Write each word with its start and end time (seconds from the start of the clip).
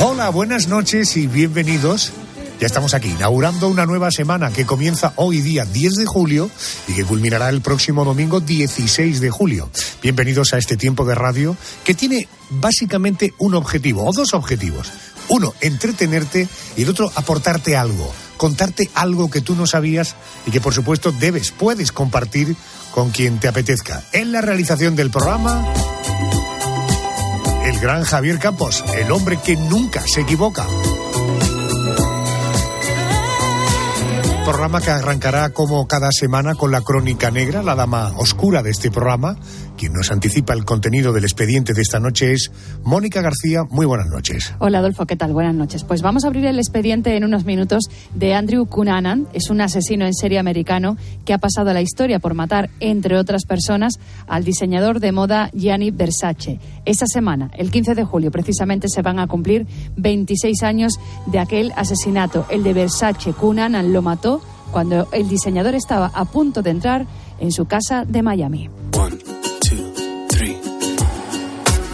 Hola, 0.00 0.30
buenas 0.30 0.68
noches 0.68 1.16
y 1.16 1.26
bienvenidos. 1.26 2.12
Ya 2.60 2.66
estamos 2.66 2.92
aquí, 2.92 3.10
inaugurando 3.10 3.68
una 3.68 3.86
nueva 3.86 4.10
semana 4.10 4.50
que 4.50 4.66
comienza 4.66 5.12
hoy 5.14 5.40
día 5.42 5.64
10 5.64 5.94
de 5.94 6.06
julio 6.06 6.50
y 6.88 6.94
que 6.94 7.04
culminará 7.04 7.48
el 7.50 7.60
próximo 7.60 8.04
domingo 8.04 8.40
16 8.40 9.20
de 9.20 9.30
julio. 9.30 9.70
Bienvenidos 10.02 10.52
a 10.52 10.58
este 10.58 10.76
tiempo 10.76 11.04
de 11.04 11.14
radio 11.14 11.56
que 11.84 11.94
tiene 11.94 12.26
básicamente 12.50 13.32
un 13.38 13.54
objetivo, 13.54 14.04
o 14.04 14.12
dos 14.12 14.34
objetivos. 14.34 14.90
Uno, 15.28 15.54
entretenerte 15.60 16.48
y 16.76 16.82
el 16.82 16.88
otro, 16.88 17.12
aportarte 17.14 17.76
algo, 17.76 18.12
contarte 18.36 18.90
algo 18.94 19.30
que 19.30 19.40
tú 19.40 19.54
no 19.54 19.68
sabías 19.68 20.16
y 20.44 20.50
que 20.50 20.60
por 20.60 20.74
supuesto 20.74 21.12
debes, 21.12 21.52
puedes 21.52 21.92
compartir 21.92 22.56
con 22.90 23.10
quien 23.10 23.38
te 23.38 23.46
apetezca. 23.46 24.02
En 24.12 24.32
la 24.32 24.40
realización 24.40 24.96
del 24.96 25.12
programa, 25.12 25.64
el 27.66 27.78
gran 27.78 28.02
Javier 28.02 28.40
Campos, 28.40 28.82
el 28.96 29.12
hombre 29.12 29.38
que 29.44 29.54
nunca 29.54 30.02
se 30.08 30.22
equivoca. 30.22 30.66
Programa 34.48 34.80
que 34.80 34.90
arrancará 34.90 35.50
como 35.50 35.86
cada 35.86 36.10
semana 36.10 36.54
con 36.54 36.70
la 36.70 36.80
crónica 36.80 37.30
negra, 37.30 37.62
la 37.62 37.74
dama 37.74 38.14
oscura 38.16 38.62
de 38.62 38.70
este 38.70 38.90
programa. 38.90 39.36
Quien 39.78 39.92
nos 39.92 40.10
anticipa 40.10 40.54
el 40.54 40.64
contenido 40.64 41.12
del 41.12 41.22
expediente 41.22 41.72
de 41.72 41.82
esta 41.82 42.00
noche 42.00 42.32
es 42.32 42.50
Mónica 42.82 43.22
García. 43.22 43.62
Muy 43.70 43.86
buenas 43.86 44.08
noches. 44.08 44.52
Hola 44.58 44.78
Adolfo, 44.78 45.06
¿qué 45.06 45.14
tal? 45.14 45.32
Buenas 45.32 45.54
noches. 45.54 45.84
Pues 45.84 46.02
vamos 46.02 46.24
a 46.24 46.26
abrir 46.26 46.46
el 46.46 46.58
expediente 46.58 47.16
en 47.16 47.22
unos 47.22 47.44
minutos 47.44 47.84
de 48.12 48.34
Andrew 48.34 48.66
Cunanan. 48.66 49.28
Es 49.34 49.50
un 49.50 49.60
asesino 49.60 50.04
en 50.04 50.14
serie 50.14 50.40
americano 50.40 50.96
que 51.24 51.32
ha 51.32 51.38
pasado 51.38 51.70
a 51.70 51.74
la 51.74 51.80
historia 51.80 52.18
por 52.18 52.34
matar, 52.34 52.70
entre 52.80 53.16
otras 53.16 53.44
personas, 53.44 54.00
al 54.26 54.42
diseñador 54.42 54.98
de 54.98 55.12
moda 55.12 55.48
Gianni 55.54 55.92
Versace. 55.92 56.58
Esta 56.84 57.06
semana, 57.06 57.52
el 57.56 57.70
15 57.70 57.94
de 57.94 58.02
julio, 58.02 58.32
precisamente 58.32 58.88
se 58.88 59.02
van 59.02 59.20
a 59.20 59.28
cumplir 59.28 59.64
26 59.96 60.60
años 60.64 60.98
de 61.26 61.38
aquel 61.38 61.72
asesinato. 61.76 62.46
El 62.50 62.64
de 62.64 62.72
Versace. 62.72 63.32
Cunanan 63.32 63.92
lo 63.92 64.02
mató 64.02 64.42
cuando 64.72 65.08
el 65.12 65.28
diseñador 65.28 65.76
estaba 65.76 66.10
a 66.12 66.24
punto 66.24 66.62
de 66.62 66.70
entrar 66.70 67.06
en 67.38 67.52
su 67.52 67.66
casa 67.66 68.04
de 68.04 68.22
Miami. 68.22 68.70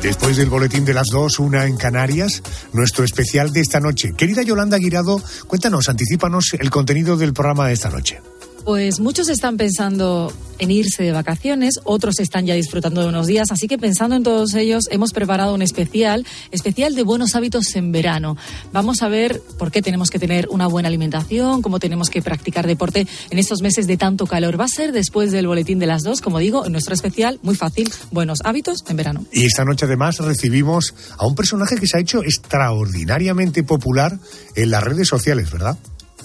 Después 0.04 0.36
del 0.36 0.50
boletín 0.50 0.84
de 0.84 0.92
las 0.92 1.06
dos, 1.10 1.38
una 1.38 1.64
en 1.64 1.78
Canarias, 1.78 2.42
nuestro 2.74 3.06
especial 3.06 3.54
de 3.54 3.60
esta 3.60 3.80
noche. 3.80 4.12
Querida 4.14 4.42
Yolanda 4.42 4.76
Guirado, 4.76 5.18
cuéntanos, 5.46 5.88
anticipanos 5.88 6.52
el 6.60 6.68
contenido 6.68 7.16
del 7.16 7.32
programa 7.32 7.68
de 7.68 7.72
esta 7.72 7.88
noche. 7.88 8.20
Pues 8.64 8.98
muchos 8.98 9.28
están 9.28 9.58
pensando 9.58 10.32
en 10.58 10.70
irse 10.70 11.02
de 11.02 11.12
vacaciones, 11.12 11.80
otros 11.84 12.18
están 12.18 12.46
ya 12.46 12.54
disfrutando 12.54 13.02
de 13.02 13.08
unos 13.08 13.26
días, 13.26 13.48
así 13.50 13.68
que 13.68 13.76
pensando 13.76 14.16
en 14.16 14.22
todos 14.22 14.54
ellos 14.54 14.84
hemos 14.90 15.12
preparado 15.12 15.52
un 15.52 15.60
especial, 15.60 16.24
especial 16.50 16.94
de 16.94 17.02
buenos 17.02 17.34
hábitos 17.34 17.76
en 17.76 17.92
verano. 17.92 18.38
Vamos 18.72 19.02
a 19.02 19.08
ver 19.08 19.42
por 19.58 19.70
qué 19.70 19.82
tenemos 19.82 20.08
que 20.08 20.18
tener 20.18 20.48
una 20.48 20.66
buena 20.66 20.88
alimentación, 20.88 21.60
cómo 21.60 21.78
tenemos 21.78 22.08
que 22.08 22.22
practicar 22.22 22.66
deporte 22.66 23.06
en 23.28 23.38
estos 23.38 23.60
meses 23.60 23.86
de 23.86 23.98
tanto 23.98 24.26
calor. 24.26 24.58
Va 24.58 24.64
a 24.64 24.68
ser 24.68 24.92
después 24.92 25.30
del 25.30 25.46
boletín 25.46 25.78
de 25.78 25.86
las 25.86 26.02
dos, 26.02 26.22
como 26.22 26.38
digo, 26.38 26.64
en 26.64 26.72
nuestro 26.72 26.94
especial, 26.94 27.38
muy 27.42 27.56
fácil, 27.56 27.92
buenos 28.12 28.38
hábitos 28.44 28.82
en 28.88 28.96
verano. 28.96 29.26
Y 29.30 29.44
esta 29.44 29.66
noche 29.66 29.84
además 29.84 30.16
recibimos 30.20 30.94
a 31.18 31.26
un 31.26 31.34
personaje 31.34 31.76
que 31.76 31.86
se 31.86 31.98
ha 31.98 32.00
hecho 32.00 32.22
extraordinariamente 32.22 33.62
popular 33.62 34.18
en 34.54 34.70
las 34.70 34.82
redes 34.82 35.08
sociales, 35.08 35.50
¿verdad? 35.50 35.76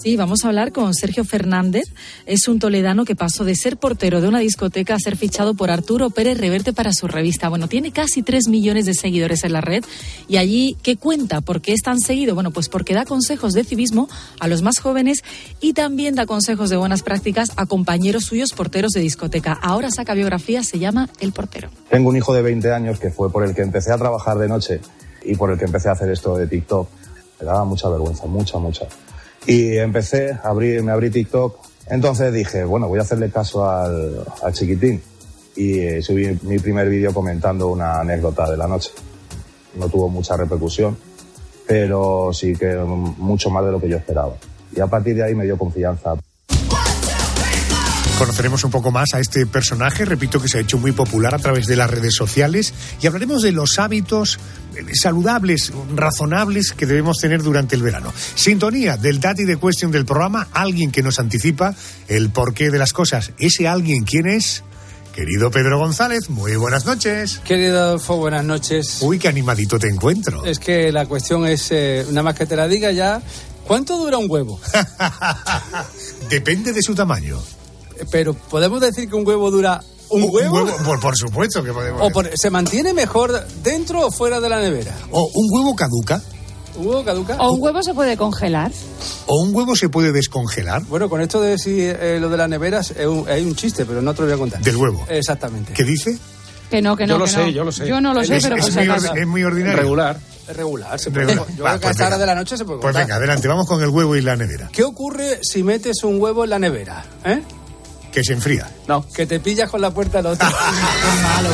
Sí, 0.01 0.15
vamos 0.15 0.45
a 0.45 0.47
hablar 0.47 0.71
con 0.71 0.93
Sergio 0.93 1.25
Fernández. 1.25 1.83
Es 2.25 2.47
un 2.47 2.57
toledano 2.57 3.03
que 3.03 3.17
pasó 3.17 3.43
de 3.43 3.53
ser 3.53 3.75
portero 3.75 4.21
de 4.21 4.29
una 4.29 4.39
discoteca 4.39 4.95
a 4.95 4.99
ser 4.99 5.17
fichado 5.17 5.55
por 5.55 5.71
Arturo 5.71 6.09
Pérez 6.09 6.37
Reverte 6.37 6.71
para 6.71 6.93
su 6.93 7.09
revista. 7.09 7.49
Bueno, 7.49 7.67
tiene 7.67 7.91
casi 7.91 8.23
tres 8.23 8.47
millones 8.47 8.85
de 8.85 8.93
seguidores 8.93 9.43
en 9.43 9.51
la 9.51 9.59
red. 9.59 9.83
Y 10.29 10.37
allí, 10.37 10.77
¿qué 10.83 10.95
cuenta? 10.95 11.41
¿Por 11.41 11.59
qué 11.59 11.73
es 11.73 11.81
tan 11.81 11.99
seguido? 11.99 12.33
Bueno, 12.33 12.51
pues 12.51 12.69
porque 12.69 12.93
da 12.93 13.03
consejos 13.03 13.51
de 13.51 13.65
civismo 13.65 14.07
a 14.39 14.47
los 14.47 14.61
más 14.61 14.79
jóvenes 14.79 15.21
y 15.59 15.73
también 15.73 16.15
da 16.15 16.25
consejos 16.25 16.69
de 16.69 16.77
buenas 16.77 17.03
prácticas 17.03 17.49
a 17.57 17.65
compañeros 17.65 18.23
suyos 18.23 18.53
porteros 18.53 18.93
de 18.93 19.01
discoteca. 19.01 19.51
Ahora 19.51 19.91
saca 19.91 20.13
biografía, 20.13 20.63
se 20.63 20.79
llama 20.79 21.09
El 21.19 21.33
Portero. 21.33 21.71
Tengo 21.89 22.07
un 22.07 22.15
hijo 22.15 22.33
de 22.33 22.41
20 22.41 22.71
años 22.71 22.99
que 22.99 23.11
fue 23.11 23.29
por 23.33 23.43
el 23.43 23.53
que 23.53 23.63
empecé 23.63 23.91
a 23.91 23.97
trabajar 23.97 24.37
de 24.37 24.47
noche 24.47 24.79
y 25.25 25.35
por 25.35 25.51
el 25.51 25.59
que 25.59 25.65
empecé 25.65 25.89
a 25.89 25.91
hacer 25.91 26.09
esto 26.09 26.37
de 26.37 26.47
TikTok. 26.47 26.87
Me 27.41 27.45
daba 27.45 27.65
mucha 27.65 27.89
vergüenza, 27.89 28.27
mucha, 28.27 28.59
mucha. 28.59 28.87
Y 29.45 29.77
empecé, 29.77 30.31
a 30.31 30.49
abrir, 30.49 30.83
me 30.83 30.91
abrí 30.91 31.09
TikTok. 31.09 31.57
Entonces 31.87 32.33
dije, 32.33 32.63
bueno, 32.63 32.87
voy 32.87 32.99
a 32.99 33.03
hacerle 33.03 33.29
caso 33.29 33.67
al, 33.67 34.23
al 34.43 34.53
chiquitín. 34.53 35.01
Y 35.55 35.79
eh, 35.79 36.01
subí 36.01 36.37
mi 36.43 36.59
primer 36.59 36.87
vídeo 36.89 37.13
comentando 37.13 37.67
una 37.67 37.99
anécdota 37.99 38.49
de 38.49 38.57
la 38.57 38.67
noche. 38.67 38.91
No 39.75 39.89
tuvo 39.89 40.09
mucha 40.09 40.37
repercusión, 40.37 40.97
pero 41.67 42.31
sí 42.33 42.55
que 42.55 42.75
mucho 42.75 43.49
más 43.49 43.65
de 43.65 43.71
lo 43.71 43.81
que 43.81 43.89
yo 43.89 43.97
esperaba. 43.97 44.35
Y 44.75 44.79
a 44.79 44.87
partir 44.87 45.15
de 45.15 45.23
ahí 45.23 45.35
me 45.35 45.45
dio 45.45 45.57
confianza. 45.57 46.15
Conoceremos 48.19 48.65
un 48.65 48.71
poco 48.71 48.91
más 48.91 49.13
a 49.13 49.21
este 49.21 49.45
personaje, 49.45 50.03
repito 50.03 50.41
que 50.41 50.49
se 50.49 50.57
ha 50.57 50.61
hecho 50.61 50.77
muy 50.77 50.91
popular 50.91 51.33
a 51.33 51.39
través 51.39 51.67
de 51.67 51.77
las 51.77 51.89
redes 51.89 52.15
sociales 52.15 52.73
y 53.01 53.07
hablaremos 53.07 53.41
de 53.41 53.53
los 53.53 53.79
hábitos 53.79 54.39
eh, 54.75 54.83
saludables, 54.93 55.71
razonables 55.95 56.73
que 56.73 56.85
debemos 56.85 57.15
tener 57.19 57.41
durante 57.41 57.77
el 57.77 57.81
verano. 57.81 58.11
Sintonía 58.35 58.97
del 58.97 59.21
Dati 59.21 59.45
de 59.45 59.57
Question 59.57 59.91
del 59.91 60.03
programa, 60.03 60.49
alguien 60.51 60.91
que 60.91 61.01
nos 61.01 61.17
anticipa 61.17 61.73
el 62.09 62.29
porqué 62.29 62.69
de 62.69 62.77
las 62.77 62.91
cosas. 62.91 63.31
Ese 63.39 63.69
alguien, 63.69 64.03
¿quién 64.03 64.27
es? 64.27 64.63
Querido 65.15 65.49
Pedro 65.49 65.79
González, 65.79 66.29
muy 66.29 66.57
buenas 66.57 66.85
noches. 66.85 67.39
Querido 67.45 67.79
Adolfo, 67.79 68.17
buenas 68.17 68.43
noches. 68.43 68.97
Uy, 68.99 69.17
qué 69.17 69.29
animadito 69.29 69.79
te 69.79 69.87
encuentro. 69.87 70.43
Es 70.43 70.59
que 70.59 70.91
la 70.91 71.05
cuestión 71.05 71.47
es, 71.47 71.69
eh, 71.71 72.05
nada 72.09 72.23
más 72.23 72.35
que 72.35 72.45
te 72.45 72.57
la 72.57 72.67
diga 72.67 72.91
ya, 72.91 73.21
¿cuánto 73.65 73.97
dura 73.97 74.17
un 74.17 74.29
huevo? 74.29 74.59
Depende 76.29 76.73
de 76.73 76.81
su 76.81 76.93
tamaño. 76.93 77.39
Pero 78.11 78.33
podemos 78.33 78.81
decir 78.81 79.09
que 79.09 79.15
un 79.15 79.25
huevo 79.27 79.51
dura 79.51 79.81
un 80.09 80.27
huevo. 80.29 80.65
por, 80.83 80.99
por, 80.99 81.17
supuesto 81.17 81.63
que 81.63 81.71
podemos. 81.71 82.01
O 82.01 82.09
por, 82.09 82.29
se 82.35 82.49
mantiene 82.49 82.93
mejor 82.93 83.45
dentro 83.63 84.07
o 84.07 84.11
fuera 84.11 84.39
de 84.39 84.49
la 84.49 84.59
nevera. 84.59 84.95
O 85.11 85.29
un 85.33 85.47
huevo 85.51 85.75
caduca. 85.75 86.21
¿Un 86.75 86.87
huevo 86.87 87.03
caduca? 87.03 87.35
¿O 87.39 87.51
un 87.51 87.61
huevo 87.61 87.83
se 87.83 87.93
puede 87.93 88.15
congelar? 88.17 88.71
¿O 89.27 89.41
un 89.41 89.53
huevo 89.55 89.75
se 89.75 89.89
puede 89.89 90.11
descongelar? 90.11 90.83
Bueno, 90.85 91.09
con 91.09 91.21
esto 91.21 91.41
de 91.41 91.57
si 91.57 91.81
eh, 91.81 92.17
lo 92.21 92.29
de 92.29 92.37
las 92.37 92.49
neveras 92.49 92.93
un, 93.05 93.27
hay 93.27 93.43
un 93.43 93.55
chiste, 93.55 93.85
pero 93.85 94.01
no 94.01 94.13
te 94.13 94.21
lo 94.21 94.27
voy 94.27 94.35
a 94.35 94.37
contar. 94.37 94.61
Del 94.61 94.77
huevo. 94.77 95.05
Exactamente. 95.09 95.73
¿Qué 95.73 95.83
dice? 95.83 96.17
Que 96.69 96.81
no, 96.81 96.95
que 96.95 97.05
no. 97.05 97.13
Yo 97.13 97.17
lo 97.19 97.25
que 97.25 97.31
sé, 97.31 97.39
no. 97.39 97.49
yo 97.49 97.63
lo 97.63 97.71
sé. 97.71 97.87
Yo 97.87 97.99
no 98.01 98.13
lo 98.13 98.23
sé, 98.23 98.37
Es, 98.37 98.43
pero 98.43 98.55
es 98.55 98.61
por 98.63 98.71
si 98.71 98.77
muy, 98.79 98.87
acaso. 98.89 99.13
es 99.15 99.27
muy 99.27 99.43
ordinario. 99.43 99.77
Regular. 99.77 100.19
Es 100.47 100.55
regular. 100.55 100.99
Se 100.99 101.11
puede, 101.11 101.25
Regular. 101.27 101.55
Yo 101.55 101.63
Va, 101.63 101.69
creo 101.71 101.79
que 101.79 101.85
pues 101.85 101.91
hasta 101.91 102.03
ahora 102.05 102.15
venga. 102.15 102.25
de 102.25 102.25
la 102.27 102.35
noche 102.35 102.57
se 102.57 102.65
puede 102.65 102.79
Pues 102.79 102.91
contar. 102.93 103.03
venga, 103.05 103.15
adelante, 103.17 103.47
vamos 103.47 103.67
con 103.67 103.81
el 103.83 103.89
huevo 103.89 104.15
y 104.15 104.21
la 104.21 104.35
nevera. 104.35 104.69
¿Qué 104.71 104.83
ocurre 104.83 105.39
si 105.41 105.63
metes 105.63 106.03
un 106.03 106.21
huevo 106.21 106.43
en 106.43 106.49
la 106.51 106.59
nevera? 106.59 107.05
¿Eh? 107.25 107.41
Que 108.11 108.23
se 108.23 108.33
enfría. 108.33 108.69
No, 108.87 109.07
que 109.07 109.25
te 109.25 109.39
pillas 109.39 109.69
con 109.69 109.81
la 109.81 109.91
puerta 109.91 110.19
al 110.19 110.25
otro. 110.27 110.47
malo, 111.23 111.49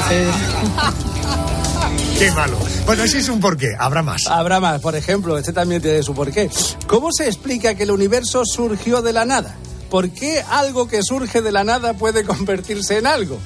Qué 2.18 2.32
malo. 2.32 2.58
Bueno, 2.86 3.04
ese 3.04 3.20
es 3.20 3.28
un 3.30 3.40
porqué. 3.42 3.76
Habrá 3.78 4.02
más. 4.02 4.28
Habrá 4.28 4.60
más, 4.60 4.80
por 4.82 4.96
ejemplo, 4.96 5.38
este 5.38 5.52
también 5.52 5.82
tiene 5.82 6.02
su 6.02 6.14
porqué. 6.14 6.50
¿Cómo 6.88 7.10
se 7.12 7.28
explica 7.28 7.76
que 7.76 7.84
el 7.84 7.92
universo 7.92 8.44
surgió 8.46 9.02
de 9.02 9.12
la 9.12 9.26
nada? 9.26 9.56
¿Por 9.90 10.10
qué 10.10 10.42
algo 10.50 10.88
que 10.88 11.02
surge 11.04 11.42
de 11.42 11.52
la 11.52 11.64
nada 11.64 11.94
puede 11.94 12.24
convertirse 12.24 12.98
en 12.98 13.08
algo? 13.08 13.38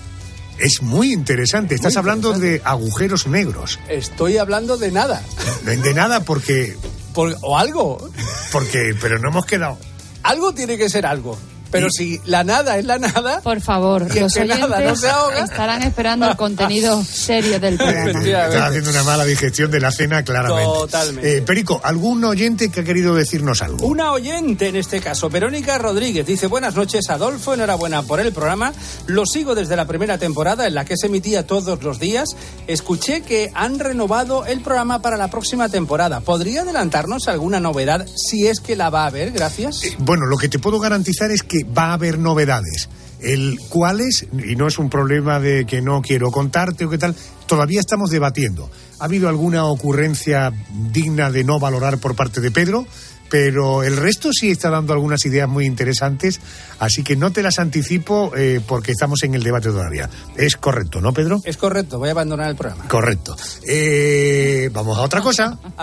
Es 0.59 0.81
muy 0.81 1.13
interesante. 1.13 1.73
Estás 1.75 1.93
Muy 1.93 1.99
hablando 1.99 2.27
interesante. 2.35 2.59
de 2.63 2.69
agujeros 2.69 3.27
negros. 3.27 3.79
Estoy 3.89 4.37
hablando 4.37 4.77
de 4.77 4.91
nada. 4.91 5.21
De, 5.63 5.77
de 5.77 5.93
nada 5.93 6.19
porque, 6.21 6.77
Por- 7.13 7.37
o 7.41 7.57
algo. 7.57 8.09
porque, 8.51 8.93
pero 9.01 9.17
no 9.19 9.29
hemos 9.29 9.45
quedado. 9.45 9.77
Algo 10.21 10.53
tiene 10.53 10.77
que 10.77 10.89
ser 10.89 11.05
algo. 11.05 11.37
Pero 11.71 11.89
si 11.89 12.19
la 12.25 12.43
nada 12.43 12.77
es 12.77 12.85
la 12.85 12.97
nada, 12.99 13.41
Por 13.41 13.61
favor, 13.61 14.01
los 14.01 14.11
que 14.33 14.45
nada, 14.45 14.65
oyentes 14.65 14.87
no 14.89 14.95
se 14.95 15.09
ahoga. 15.09 15.43
estarán 15.43 15.81
esperando 15.83 16.27
el 16.29 16.35
contenido 16.35 17.03
serio 17.09 17.59
del 17.59 17.77
programa. 17.77 18.09
Estás 18.19 18.69
haciendo 18.69 18.89
una 18.89 19.03
mala 19.03 19.25
digestión 19.25 19.69
de 19.71 19.79
la 19.79 19.91
cena, 19.91 20.23
claramente. 20.23 20.63
Totalmente. 20.65 21.37
Eh, 21.37 21.41
Perico, 21.41 21.79
¿algún 21.83 22.23
oyente 22.23 22.69
que 22.69 22.81
ha 22.81 22.83
querido 22.83 23.15
decirnos 23.15 23.61
algo? 23.61 23.85
Una 23.85 24.11
oyente 24.13 24.67
en 24.69 24.75
este 24.75 24.99
caso, 25.01 25.29
Verónica 25.29 25.77
Rodríguez, 25.77 26.25
dice 26.25 26.47
buenas 26.47 26.75
noches 26.75 27.09
Adolfo, 27.09 27.53
enhorabuena 27.53 28.01
por 28.03 28.19
el 28.19 28.31
programa. 28.33 28.73
Lo 29.07 29.25
sigo 29.25 29.55
desde 29.55 29.75
la 29.75 29.85
primera 29.85 30.17
temporada 30.17 30.67
en 30.67 30.73
la 30.75 30.85
que 30.85 30.97
se 30.97 31.07
emitía 31.07 31.45
todos 31.45 31.81
los 31.83 31.99
días. 31.99 32.29
Escuché 32.67 33.21
que 33.21 33.51
han 33.53 33.79
renovado 33.79 34.45
el 34.45 34.61
programa 34.61 35.01
para 35.01 35.17
la 35.17 35.29
próxima 35.29 35.69
temporada. 35.69 36.19
¿Podría 36.21 36.61
adelantarnos 36.61 37.27
alguna 37.27 37.59
novedad 37.59 38.05
si 38.15 38.47
es 38.47 38.59
que 38.59 38.75
la 38.75 38.89
va 38.89 39.03
a 39.03 39.07
haber? 39.07 39.31
Gracias. 39.31 39.83
Eh, 39.83 39.95
Bueno, 39.99 40.25
lo 40.25 40.37
que 40.37 40.49
te 40.49 40.59
puedo 40.59 40.79
garantizar 40.79 41.31
es 41.31 41.43
que 41.43 41.58
va 41.63 41.87
a 41.87 41.93
haber 41.93 42.19
novedades. 42.19 42.89
El 43.19 43.59
cuál 43.67 43.99
es, 43.99 44.27
y 44.31 44.55
no 44.55 44.67
es 44.67 44.79
un 44.79 44.89
problema 44.89 45.39
de 45.39 45.65
que 45.65 45.81
no 45.81 46.01
quiero 46.01 46.31
contarte 46.31 46.85
o 46.85 46.89
qué 46.89 46.97
tal, 46.97 47.15
todavía 47.47 47.81
estamos 47.81 48.11
debatiendo. 48.11 48.69
¿Ha 48.99 49.05
habido 49.05 49.27
alguna 49.27 49.65
ocurrencia 49.65 50.53
digna 50.91 51.29
de 51.29 51.43
no 51.43 51.59
valorar 51.59 51.97
por 51.97 52.15
parte 52.15 52.39
de 52.39 52.51
Pedro? 52.51 52.87
pero 53.29 53.83
el 53.83 53.95
resto 53.95 54.31
sí 54.33 54.51
está 54.51 54.69
dando 54.69 54.93
algunas 54.93 55.25
ideas 55.25 55.47
muy 55.47 55.65
interesantes, 55.65 56.41
así 56.79 57.03
que 57.03 57.15
no 57.15 57.31
te 57.31 57.43
las 57.43 57.59
anticipo 57.59 58.31
eh, 58.35 58.61
porque 58.65 58.91
estamos 58.91 59.23
en 59.23 59.35
el 59.35 59.43
debate 59.43 59.69
todavía. 59.69 60.09
Es 60.35 60.55
correcto, 60.55 60.99
¿no, 60.99 61.13
Pedro? 61.13 61.39
Es 61.43 61.57
correcto, 61.57 61.99
voy 61.99 62.09
a 62.09 62.13
abandonar 62.13 62.49
el 62.49 62.55
programa. 62.55 62.87
Correcto. 62.87 63.35
Eh, 63.67 64.69
vamos 64.73 64.97
a 64.97 65.01
otra 65.01 65.21
cosa. 65.21 65.57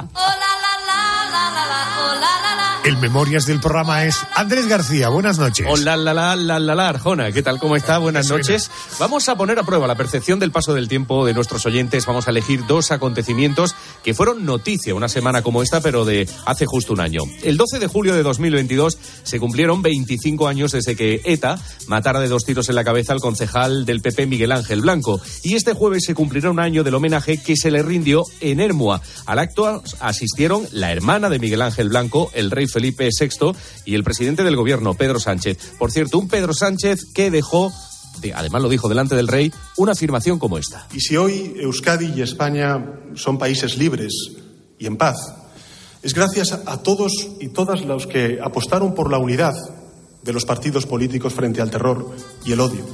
El 2.86 2.98
Memorias 2.98 3.46
del 3.46 3.58
programa 3.58 4.04
es 4.04 4.24
Andrés 4.36 4.68
García. 4.68 5.08
Buenas 5.08 5.40
noches. 5.40 5.66
Hola, 5.68 5.96
la, 5.96 6.14
la, 6.14 6.36
la, 6.36 6.60
la, 6.60 6.74
la, 6.76 6.88
Arjona. 6.88 7.32
¿Qué 7.32 7.42
tal? 7.42 7.58
¿Cómo 7.58 7.74
está? 7.74 7.98
Buenas 7.98 8.30
noches. 8.30 8.70
Vamos 9.00 9.28
a 9.28 9.34
poner 9.34 9.58
a 9.58 9.64
prueba 9.64 9.88
la 9.88 9.96
percepción 9.96 10.38
del 10.38 10.52
paso 10.52 10.72
del 10.72 10.86
tiempo 10.86 11.26
de 11.26 11.34
nuestros 11.34 11.66
oyentes. 11.66 12.06
Vamos 12.06 12.28
a 12.28 12.30
elegir 12.30 12.64
dos 12.68 12.92
acontecimientos 12.92 13.74
que 14.04 14.14
fueron 14.14 14.44
noticia 14.44 14.94
una 14.94 15.08
semana 15.08 15.42
como 15.42 15.64
esta, 15.64 15.80
pero 15.80 16.04
de 16.04 16.28
hace 16.44 16.64
justo 16.64 16.92
un 16.92 17.00
año. 17.00 17.22
El 17.42 17.56
12 17.56 17.80
de 17.80 17.88
julio 17.88 18.14
de 18.14 18.22
2022 18.22 18.96
se 19.24 19.40
cumplieron 19.40 19.82
25 19.82 20.46
años 20.46 20.70
desde 20.70 20.94
que 20.94 21.22
ETA 21.24 21.58
matara 21.88 22.20
de 22.20 22.28
dos 22.28 22.44
tiros 22.44 22.68
en 22.68 22.76
la 22.76 22.84
cabeza 22.84 23.12
al 23.12 23.20
concejal 23.20 23.84
del 23.84 24.00
PP 24.00 24.28
Miguel 24.28 24.52
Ángel 24.52 24.82
Blanco. 24.82 25.20
Y 25.42 25.56
este 25.56 25.72
jueves 25.72 26.04
se 26.04 26.14
cumplirá 26.14 26.52
un 26.52 26.60
año 26.60 26.84
del 26.84 26.94
homenaje 26.94 27.42
que 27.42 27.56
se 27.56 27.72
le 27.72 27.82
rindió 27.82 28.22
en 28.40 28.60
Hermua. 28.60 29.02
Al 29.24 29.40
acto 29.40 29.82
asistieron 29.98 30.68
la 30.70 30.92
hermana 30.92 31.15
de 31.16 31.38
Miguel 31.38 31.62
Ángel 31.62 31.88
Blanco, 31.88 32.30
el 32.34 32.50
rey 32.50 32.66
Felipe 32.66 33.08
VI 33.08 33.52
y 33.86 33.94
el 33.94 34.04
presidente 34.04 34.44
del 34.44 34.54
gobierno, 34.54 34.92
Pedro 34.94 35.18
Sánchez. 35.18 35.56
Por 35.78 35.90
cierto, 35.90 36.18
un 36.18 36.28
Pedro 36.28 36.52
Sánchez 36.52 37.00
que 37.14 37.30
dejó 37.30 37.72
además 38.34 38.62
lo 38.62 38.68
dijo 38.68 38.88
delante 38.88 39.14
del 39.14 39.28
rey, 39.28 39.52
una 39.76 39.92
afirmación 39.92 40.38
como 40.38 40.58
esta. 40.58 40.86
Y 40.92 41.00
si 41.00 41.16
hoy 41.16 41.54
Euskadi 41.58 42.12
y 42.16 42.22
España 42.22 42.82
son 43.14 43.38
países 43.38 43.76
libres 43.76 44.12
y 44.78 44.86
en 44.86 44.96
paz, 44.96 45.16
es 46.02 46.14
gracias 46.14 46.52
a 46.52 46.82
todos 46.82 47.12
y 47.40 47.48
todas 47.48 47.84
los 47.84 48.06
que 48.06 48.38
apostaron 48.42 48.94
por 48.94 49.10
la 49.10 49.18
unidad 49.18 49.54
de 50.22 50.32
los 50.32 50.44
partidos 50.44 50.86
políticos 50.86 51.32
frente 51.32 51.60
al 51.60 51.70
terror 51.70 52.14
y 52.44 52.52
el 52.52 52.60
odio. 52.60 52.84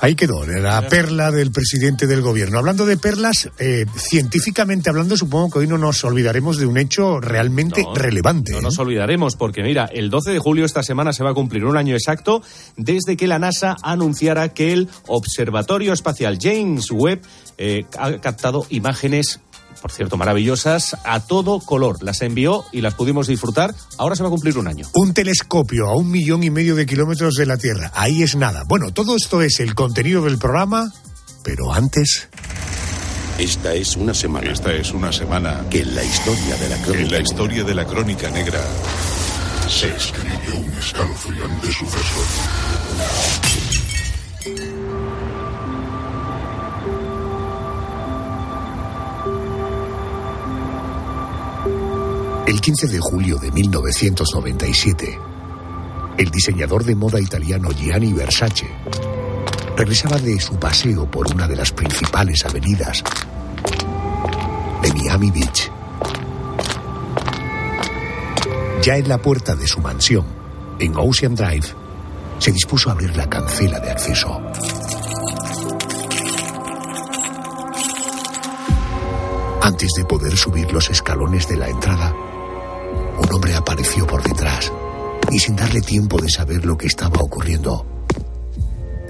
Ahí 0.00 0.14
quedó, 0.14 0.44
la 0.44 0.86
perla 0.88 1.30
del 1.30 1.50
presidente 1.52 2.06
del 2.06 2.20
gobierno. 2.20 2.58
Hablando 2.58 2.84
de 2.84 2.96
perlas, 2.96 3.50
eh, 3.58 3.86
científicamente 3.96 4.90
hablando, 4.90 5.16
supongo 5.16 5.50
que 5.50 5.58
hoy 5.60 5.66
no 5.66 5.78
nos 5.78 6.04
olvidaremos 6.04 6.58
de 6.58 6.66
un 6.66 6.76
hecho 6.76 7.20
realmente 7.20 7.84
relevante. 7.94 8.52
No 8.52 8.60
nos 8.60 8.78
olvidaremos, 8.78 9.36
porque 9.36 9.62
mira, 9.62 9.86
el 9.86 10.10
12 10.10 10.32
de 10.32 10.38
julio 10.38 10.64
esta 10.64 10.82
semana 10.82 11.12
se 11.12 11.24
va 11.24 11.30
a 11.30 11.34
cumplir 11.34 11.64
un 11.64 11.76
año 11.76 11.94
exacto 11.94 12.42
desde 12.76 13.16
que 13.16 13.26
la 13.26 13.38
NASA 13.38 13.76
anunciara 13.82 14.50
que 14.50 14.72
el 14.72 14.88
Observatorio 15.06 15.92
Espacial 15.92 16.38
James 16.40 16.90
Webb 16.90 17.22
eh, 17.58 17.84
ha 17.98 18.18
captado 18.18 18.66
imágenes 18.68 19.40
por 19.80 19.92
cierto, 19.92 20.16
maravillosas, 20.16 20.96
a 21.04 21.20
todo 21.20 21.60
color. 21.60 22.02
Las 22.02 22.22
envió 22.22 22.64
y 22.72 22.80
las 22.80 22.94
pudimos 22.94 23.26
disfrutar. 23.26 23.74
Ahora 23.98 24.16
se 24.16 24.22
va 24.22 24.28
a 24.28 24.30
cumplir 24.30 24.58
un 24.58 24.68
año. 24.68 24.86
Un 24.94 25.14
telescopio 25.14 25.86
a 25.86 25.96
un 25.96 26.10
millón 26.10 26.42
y 26.42 26.50
medio 26.50 26.74
de 26.74 26.86
kilómetros 26.86 27.34
de 27.34 27.46
la 27.46 27.56
Tierra. 27.56 27.92
Ahí 27.94 28.22
es 28.22 28.36
nada. 28.36 28.64
Bueno, 28.66 28.92
todo 28.92 29.16
esto 29.16 29.42
es 29.42 29.60
el 29.60 29.74
contenido 29.74 30.22
del 30.22 30.38
programa, 30.38 30.92
pero 31.42 31.72
antes... 31.72 32.28
Esta 33.38 33.74
es 33.74 33.96
una 33.96 34.14
semana. 34.14 34.50
Esta 34.50 34.72
es 34.72 34.92
una 34.92 35.12
semana. 35.12 35.66
Que 35.68 35.80
en 35.80 35.94
la 35.94 36.02
historia 36.02 36.56
de 36.56 36.68
la 36.70 36.76
crónica. 36.78 37.02
En 37.02 37.12
la 37.12 37.20
historia 37.20 37.64
de 37.64 37.74
la 37.74 37.84
crónica 37.86 38.30
negra. 38.30 38.60
Se 39.68 39.88
escribió 39.94 40.56
un 40.58 40.72
escalofriante 40.78 41.72
suceso. 41.72 43.65
El 52.46 52.60
15 52.60 52.86
de 52.86 53.00
julio 53.00 53.38
de 53.38 53.50
1997, 53.50 55.18
el 56.16 56.30
diseñador 56.30 56.84
de 56.84 56.94
moda 56.94 57.18
italiano 57.18 57.70
Gianni 57.70 58.12
Versace 58.12 58.70
regresaba 59.76 60.16
de 60.18 60.38
su 60.38 60.54
paseo 60.56 61.10
por 61.10 61.26
una 61.34 61.48
de 61.48 61.56
las 61.56 61.72
principales 61.72 62.44
avenidas 62.46 63.02
de 64.80 64.94
Miami 64.94 65.32
Beach. 65.32 65.72
Ya 68.80 68.96
en 68.96 69.08
la 69.08 69.18
puerta 69.18 69.56
de 69.56 69.66
su 69.66 69.80
mansión, 69.80 70.24
en 70.78 70.96
Ocean 70.96 71.34
Drive, 71.34 71.66
se 72.38 72.52
dispuso 72.52 72.90
a 72.90 72.92
abrir 72.92 73.16
la 73.16 73.28
cancela 73.28 73.80
de 73.80 73.90
acceso. 73.90 74.40
Antes 79.62 79.90
de 79.96 80.04
poder 80.04 80.36
subir 80.36 80.72
los 80.72 80.88
escalones 80.90 81.48
de 81.48 81.56
la 81.56 81.68
entrada, 81.68 82.14
un 83.26 83.34
hombre 83.34 83.54
apareció 83.54 84.06
por 84.06 84.22
detrás 84.22 84.72
y 85.30 85.38
sin 85.38 85.56
darle 85.56 85.80
tiempo 85.80 86.20
de 86.20 86.28
saber 86.28 86.64
lo 86.64 86.76
que 86.76 86.86
estaba 86.86 87.20
ocurriendo, 87.20 87.84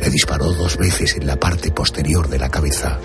le 0.00 0.10
disparó 0.10 0.52
dos 0.52 0.78
veces 0.78 1.16
en 1.16 1.26
la 1.26 1.36
parte 1.36 1.70
posterior 1.70 2.28
de 2.28 2.38
la 2.38 2.48
cabeza. 2.48 2.98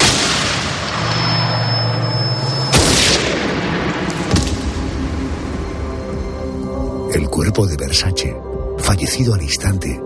El 7.13 7.29
cuerpo 7.29 7.67
de 7.67 7.75
Versace, 7.75 8.35
fallecido 8.77 9.33
al 9.33 9.41
instante, 9.41 10.01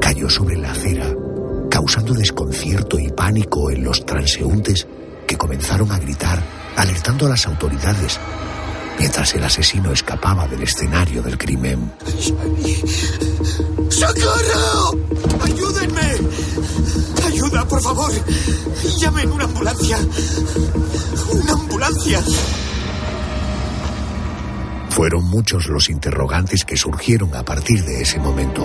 cayó 0.00 0.28
sobre 0.28 0.56
la 0.56 0.72
acera, 0.72 1.10
causando 1.70 2.12
desconcierto 2.12 2.98
y 2.98 3.08
pánico 3.08 3.70
en 3.70 3.82
los 3.82 4.04
transeúntes 4.04 4.86
que 5.26 5.38
comenzaron 5.38 5.90
a 5.90 5.98
gritar, 5.98 6.42
alertando 6.76 7.26
a 7.26 7.30
las 7.30 7.46
autoridades 7.46 8.20
mientras 8.98 9.34
el 9.34 9.44
asesino 9.44 9.92
escapaba 9.92 10.46
del 10.46 10.62
escenario 10.62 11.22
del 11.22 11.38
crimen. 11.38 11.92
¡Socorro! 13.90 14.98
¡Ayúdenme! 15.42 16.16
¡Ayuda, 17.26 17.64
por 17.66 17.82
favor! 17.82 18.12
¡Llamen 18.98 19.32
una 19.32 19.44
ambulancia! 19.44 19.98
¡Una 21.30 21.52
ambulancia! 21.52 22.22
Fueron 24.90 25.24
muchos 25.24 25.66
los 25.66 25.90
interrogantes 25.90 26.64
que 26.64 26.76
surgieron 26.76 27.34
a 27.34 27.44
partir 27.44 27.84
de 27.84 28.02
ese 28.02 28.20
momento. 28.20 28.64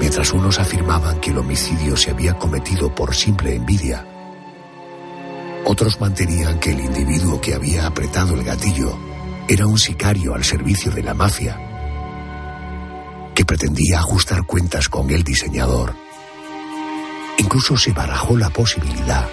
Mientras 0.00 0.32
unos 0.32 0.58
afirmaban 0.58 1.20
que 1.20 1.30
el 1.30 1.38
homicidio 1.38 1.96
se 1.96 2.10
había 2.10 2.34
cometido 2.34 2.92
por 2.92 3.14
simple 3.14 3.54
envidia, 3.54 4.04
otros 5.64 6.00
mantenían 6.00 6.58
que 6.58 6.72
el 6.72 6.80
individuo 6.80 7.40
que 7.40 7.54
había 7.54 7.86
apretado 7.86 8.34
el 8.34 8.44
gatillo 8.44 8.98
era 9.48 9.66
un 9.66 9.78
sicario 9.78 10.34
al 10.34 10.44
servicio 10.44 10.90
de 10.90 11.02
la 11.02 11.14
mafia, 11.14 11.58
que 13.34 13.44
pretendía 13.44 13.98
ajustar 13.98 14.44
cuentas 14.46 14.88
con 14.88 15.10
el 15.10 15.22
diseñador. 15.22 15.94
Incluso 17.38 17.76
se 17.76 17.92
barajó 17.92 18.36
la 18.36 18.50
posibilidad 18.50 19.28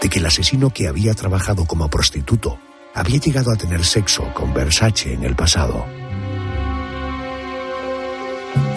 de 0.00 0.08
que 0.08 0.18
el 0.18 0.26
asesino 0.26 0.70
que 0.70 0.88
había 0.88 1.14
trabajado 1.14 1.64
como 1.64 1.88
prostituto 1.88 2.58
había 2.94 3.18
llegado 3.18 3.52
a 3.52 3.56
tener 3.56 3.84
sexo 3.84 4.32
con 4.34 4.52
Versace 4.52 5.12
en 5.12 5.24
el 5.24 5.36
pasado. 5.36 5.86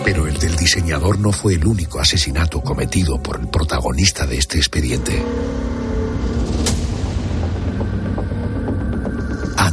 Pero 0.04 0.28
el 0.28 0.38
del 0.38 0.56
diseñador 0.56 1.20
no 1.20 1.32
fue 1.32 1.56
el 1.56 1.66
único 1.66 2.00
asesinato 2.00 2.62
cometido 2.62 3.22
por 3.22 3.40
el 3.40 3.48
protagonista 3.48 4.28
de 4.28 4.38
este 4.38 4.58
expediente. 4.58 5.22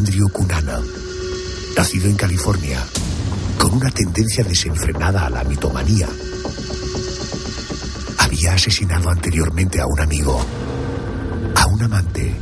Andrew 0.02 0.28
Cunanan, 0.30 0.82
nacido 1.76 2.08
en 2.08 2.16
California, 2.16 2.84
con 3.56 3.74
una 3.74 3.88
tendencia 3.88 4.42
desenfrenada 4.42 5.26
a 5.26 5.30
la 5.30 5.44
mitomanía, 5.44 6.08
había 8.18 8.54
asesinado 8.54 9.10
anteriormente 9.10 9.80
a 9.80 9.86
un 9.86 10.00
amigo, 10.00 10.44
a 11.54 11.66
un 11.68 11.82
amante, 11.84 12.34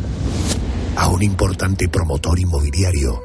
a 0.97 1.09
un 1.09 1.23
importante 1.23 1.87
promotor 1.91 2.39
inmobiliario 2.39 3.21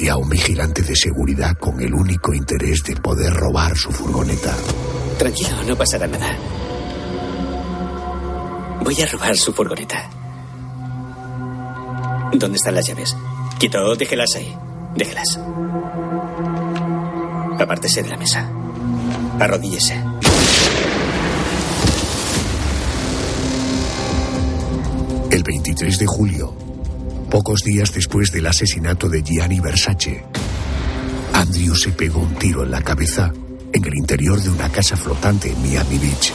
y 0.00 0.08
a 0.08 0.16
un 0.16 0.28
vigilante 0.28 0.82
de 0.82 0.96
seguridad 0.96 1.56
con 1.56 1.80
el 1.80 1.94
único 1.94 2.34
interés 2.34 2.82
de 2.82 2.96
poder 2.96 3.32
robar 3.34 3.76
su 3.76 3.92
furgoneta. 3.92 4.52
Tranquilo, 5.16 5.62
no 5.64 5.76
pasará 5.76 6.08
nada. 6.08 6.36
Voy 8.82 9.00
a 9.00 9.06
robar 9.06 9.36
su 9.36 9.52
furgoneta. 9.52 10.10
¿Dónde 12.32 12.56
están 12.56 12.74
las 12.74 12.88
llaves? 12.88 13.16
Quito, 13.64 13.96
déjelas 13.96 14.36
ahí. 14.36 14.54
Déjelas. 14.94 15.40
Apártese 17.58 18.02
de 18.02 18.10
la 18.10 18.18
mesa. 18.18 18.46
Arrodíllese. 19.40 19.98
El 25.30 25.42
23 25.42 25.98
de 25.98 26.06
julio, 26.06 26.54
pocos 27.30 27.60
días 27.62 27.94
después 27.94 28.30
del 28.32 28.48
asesinato 28.48 29.08
de 29.08 29.22
Gianni 29.22 29.60
Versace, 29.60 30.26
Andrew 31.32 31.74
se 31.74 31.92
pegó 31.92 32.20
un 32.20 32.34
tiro 32.34 32.64
en 32.64 32.70
la 32.70 32.82
cabeza 32.82 33.32
en 33.72 33.82
el 33.82 33.94
interior 33.96 34.42
de 34.42 34.50
una 34.50 34.68
casa 34.68 34.94
flotante 34.94 35.50
en 35.50 35.62
Miami 35.62 35.96
Beach. 36.00 36.34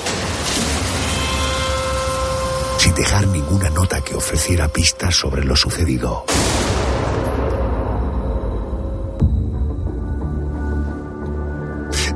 Sin 2.80 2.96
dejar 2.96 3.28
ninguna 3.28 3.70
nota 3.70 4.02
que 4.02 4.16
ofreciera 4.16 4.68
pistas 4.68 5.16
sobre 5.16 5.46
lo 5.46 5.56
sucedido. 5.56 6.26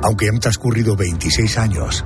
Aunque 0.03 0.29
han 0.29 0.39
transcurrido 0.39 0.95
26 0.95 1.57
años, 1.57 2.05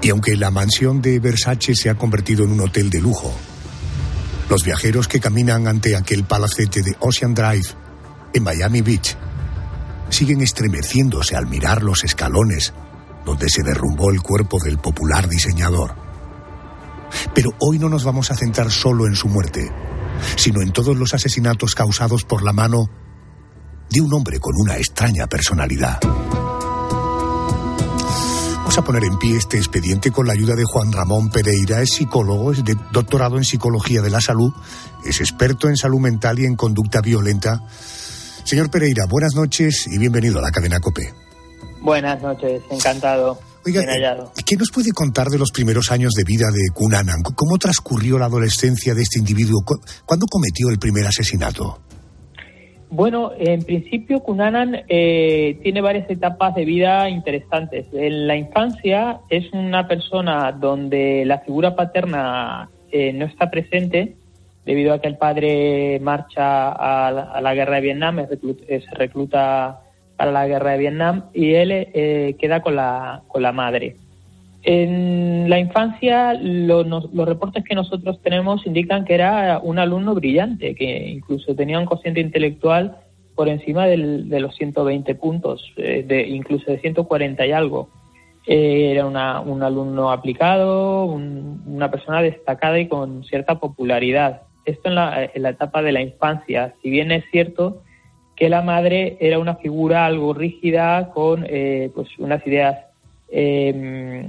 y 0.00 0.10
aunque 0.10 0.36
la 0.36 0.50
mansión 0.50 1.02
de 1.02 1.18
Versace 1.18 1.74
se 1.74 1.90
ha 1.90 1.96
convertido 1.96 2.44
en 2.44 2.52
un 2.52 2.60
hotel 2.60 2.90
de 2.90 3.00
lujo, 3.00 3.34
los 4.48 4.62
viajeros 4.64 5.08
que 5.08 5.20
caminan 5.20 5.66
ante 5.66 5.96
aquel 5.96 6.24
palacete 6.24 6.82
de 6.82 6.96
Ocean 7.00 7.34
Drive 7.34 7.66
en 8.32 8.42
Miami 8.44 8.82
Beach 8.82 9.16
siguen 10.08 10.40
estremeciéndose 10.40 11.34
al 11.34 11.46
mirar 11.46 11.82
los 11.82 12.04
escalones 12.04 12.72
donde 13.24 13.48
se 13.48 13.64
derrumbó 13.64 14.12
el 14.12 14.22
cuerpo 14.22 14.58
del 14.62 14.78
popular 14.78 15.28
diseñador. 15.28 15.96
Pero 17.34 17.50
hoy 17.58 17.78
no 17.80 17.88
nos 17.88 18.04
vamos 18.04 18.30
a 18.30 18.36
centrar 18.36 18.70
solo 18.70 19.06
en 19.06 19.16
su 19.16 19.26
muerte, 19.28 19.68
sino 20.36 20.62
en 20.62 20.72
todos 20.72 20.96
los 20.96 21.12
asesinatos 21.12 21.74
causados 21.74 22.24
por 22.24 22.44
la 22.44 22.52
mano 22.52 22.88
de 23.90 24.00
un 24.00 24.14
hombre 24.14 24.38
con 24.38 24.54
una 24.56 24.76
extraña 24.76 25.26
personalidad. 25.26 25.98
Vamos 28.76 28.90
a 28.90 28.92
poner 28.92 29.10
en 29.10 29.18
pie 29.18 29.38
este 29.38 29.56
expediente 29.56 30.10
con 30.10 30.26
la 30.26 30.34
ayuda 30.34 30.54
de 30.54 30.64
Juan 30.64 30.92
Ramón 30.92 31.30
Pereira. 31.30 31.80
Es 31.80 31.94
psicólogo, 31.94 32.52
es 32.52 32.62
de 32.62 32.76
doctorado 32.92 33.38
en 33.38 33.44
psicología 33.44 34.02
de 34.02 34.10
la 34.10 34.20
salud, 34.20 34.52
es 35.02 35.18
experto 35.22 35.70
en 35.70 35.78
salud 35.78 35.98
mental 35.98 36.38
y 36.38 36.44
en 36.44 36.56
conducta 36.56 37.00
violenta. 37.00 37.62
Señor 38.44 38.70
Pereira, 38.70 39.06
buenas 39.08 39.34
noches 39.34 39.86
y 39.90 39.96
bienvenido 39.96 40.40
a 40.40 40.42
la 40.42 40.50
cadena 40.50 40.78
COPE. 40.78 41.10
Buenas 41.80 42.20
noches, 42.20 42.64
encantado. 42.70 43.38
Oiga, 43.64 43.80
¿qué 44.44 44.56
nos 44.56 44.70
puede 44.70 44.92
contar 44.92 45.28
de 45.30 45.38
los 45.38 45.52
primeros 45.52 45.90
años 45.90 46.12
de 46.12 46.24
vida 46.24 46.50
de 46.50 46.68
Cunanan? 46.74 47.22
¿Cómo 47.22 47.56
transcurrió 47.56 48.18
la 48.18 48.26
adolescencia 48.26 48.92
de 48.92 49.00
este 49.00 49.18
individuo? 49.18 49.62
¿Cuándo 50.04 50.26
cometió 50.26 50.68
el 50.68 50.78
primer 50.78 51.06
asesinato? 51.06 51.80
Bueno, 52.88 53.32
en 53.36 53.64
principio 53.64 54.20
Cunanan 54.20 54.84
eh, 54.88 55.58
tiene 55.62 55.80
varias 55.80 56.08
etapas 56.08 56.54
de 56.54 56.64
vida 56.64 57.10
interesantes. 57.10 57.86
En 57.92 58.28
la 58.28 58.36
infancia 58.36 59.20
es 59.28 59.52
una 59.52 59.88
persona 59.88 60.52
donde 60.52 61.24
la 61.26 61.40
figura 61.40 61.74
paterna 61.74 62.70
eh, 62.92 63.12
no 63.12 63.24
está 63.24 63.50
presente 63.50 64.14
debido 64.64 64.94
a 64.94 65.00
que 65.00 65.08
el 65.08 65.16
padre 65.16 65.98
marcha 66.00 66.70
a 66.70 67.40
la, 67.40 67.54
guerra 67.54 67.76
de 67.76 67.80
Vietnam, 67.82 68.26
se 68.26 68.94
recluta 68.94 69.80
para 70.16 70.32
la 70.32 70.46
guerra 70.46 70.72
de 70.72 70.78
Vietnam 70.78 71.24
y 71.32 71.54
él 71.54 71.70
eh, 71.72 72.34
queda 72.38 72.62
con 72.62 72.76
la, 72.76 73.22
con 73.28 73.42
la 73.42 73.52
madre. 73.52 73.96
En 74.68 75.48
la 75.48 75.60
infancia, 75.60 76.34
los 76.34 77.08
reportes 77.14 77.62
que 77.62 77.76
nosotros 77.76 78.20
tenemos 78.20 78.66
indican 78.66 79.04
que 79.04 79.14
era 79.14 79.60
un 79.62 79.78
alumno 79.78 80.12
brillante, 80.16 80.74
que 80.74 81.08
incluso 81.08 81.54
tenía 81.54 81.78
un 81.78 81.86
cociente 81.86 82.20
intelectual 82.20 82.96
por 83.36 83.48
encima 83.48 83.86
de 83.86 84.40
los 84.40 84.56
120 84.56 85.14
puntos, 85.14 85.72
eh, 85.76 86.04
de, 86.04 86.26
incluso 86.26 86.68
de 86.68 86.80
140 86.80 87.46
y 87.46 87.52
algo. 87.52 87.90
Eh, 88.44 88.90
era 88.90 89.06
un 89.06 89.62
alumno 89.62 90.10
aplicado, 90.10 91.04
una 91.04 91.88
persona 91.88 92.20
destacada 92.20 92.76
y 92.80 92.88
con 92.88 93.22
cierta 93.22 93.60
popularidad. 93.60 94.42
Esto 94.64 94.88
en 94.88 94.96
la, 94.96 95.30
en 95.32 95.42
la 95.44 95.50
etapa 95.50 95.80
de 95.80 95.92
la 95.92 96.00
infancia. 96.00 96.74
Si 96.82 96.90
bien 96.90 97.12
es 97.12 97.24
cierto 97.30 97.82
que 98.34 98.48
la 98.48 98.62
madre 98.62 99.16
era 99.20 99.38
una 99.38 99.54
figura 99.54 100.06
algo 100.06 100.34
rígida 100.34 101.10
con 101.14 101.46
eh, 101.48 101.92
pues 101.94 102.08
unas 102.18 102.44
ideas 102.48 102.85
eh, 103.28 104.28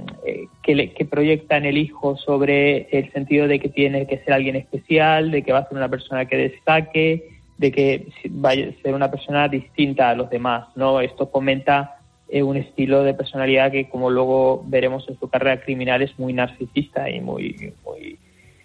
que, 0.62 0.92
que 0.92 1.04
proyecta 1.04 1.56
en 1.56 1.66
el 1.66 1.78
hijo 1.78 2.16
sobre 2.16 2.88
el 2.90 3.12
sentido 3.12 3.46
de 3.46 3.60
que 3.60 3.68
tiene 3.68 4.06
que 4.06 4.18
ser 4.18 4.32
alguien 4.32 4.56
especial, 4.56 5.30
de 5.30 5.42
que 5.42 5.52
va 5.52 5.60
a 5.60 5.68
ser 5.68 5.76
una 5.76 5.88
persona 5.88 6.26
que 6.26 6.36
destaque, 6.36 7.28
de 7.58 7.72
que 7.72 8.08
vaya 8.30 8.68
a 8.68 8.82
ser 8.82 8.94
una 8.94 9.10
persona 9.10 9.48
distinta 9.48 10.10
a 10.10 10.14
los 10.14 10.30
demás. 10.30 10.68
¿no? 10.76 11.00
Esto 11.00 11.28
fomenta 11.28 11.98
eh, 12.28 12.42
un 12.42 12.56
estilo 12.56 13.02
de 13.02 13.14
personalidad 13.14 13.70
que, 13.70 13.88
como 13.88 14.10
luego 14.10 14.64
veremos 14.66 15.08
en 15.08 15.18
su 15.18 15.28
carrera 15.28 15.60
criminal, 15.60 16.02
es 16.02 16.18
muy 16.18 16.32
narcisista 16.32 17.08
y 17.10 17.20
muy, 17.20 17.72
muy, 17.84 18.18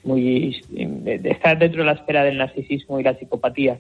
muy 0.04 0.62
está 1.24 1.56
dentro 1.56 1.82
de 1.82 1.86
la 1.86 1.94
esfera 1.94 2.24
del 2.24 2.38
narcisismo 2.38 3.00
y 3.00 3.04
la 3.04 3.18
psicopatía. 3.18 3.80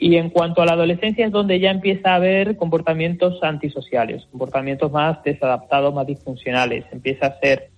Y 0.00 0.16
en 0.16 0.30
cuanto 0.30 0.62
a 0.62 0.66
la 0.66 0.72
adolescencia 0.72 1.26
es 1.26 1.32
donde 1.32 1.58
ya 1.58 1.72
empieza 1.72 2.12
a 2.12 2.14
haber 2.14 2.56
comportamientos 2.56 3.42
antisociales, 3.42 4.24
comportamientos 4.30 4.92
más 4.92 5.20
desadaptados, 5.24 5.92
más 5.92 6.06
disfuncionales. 6.06 6.84
Empieza 6.92 7.26
a 7.26 7.40
ser 7.40 7.70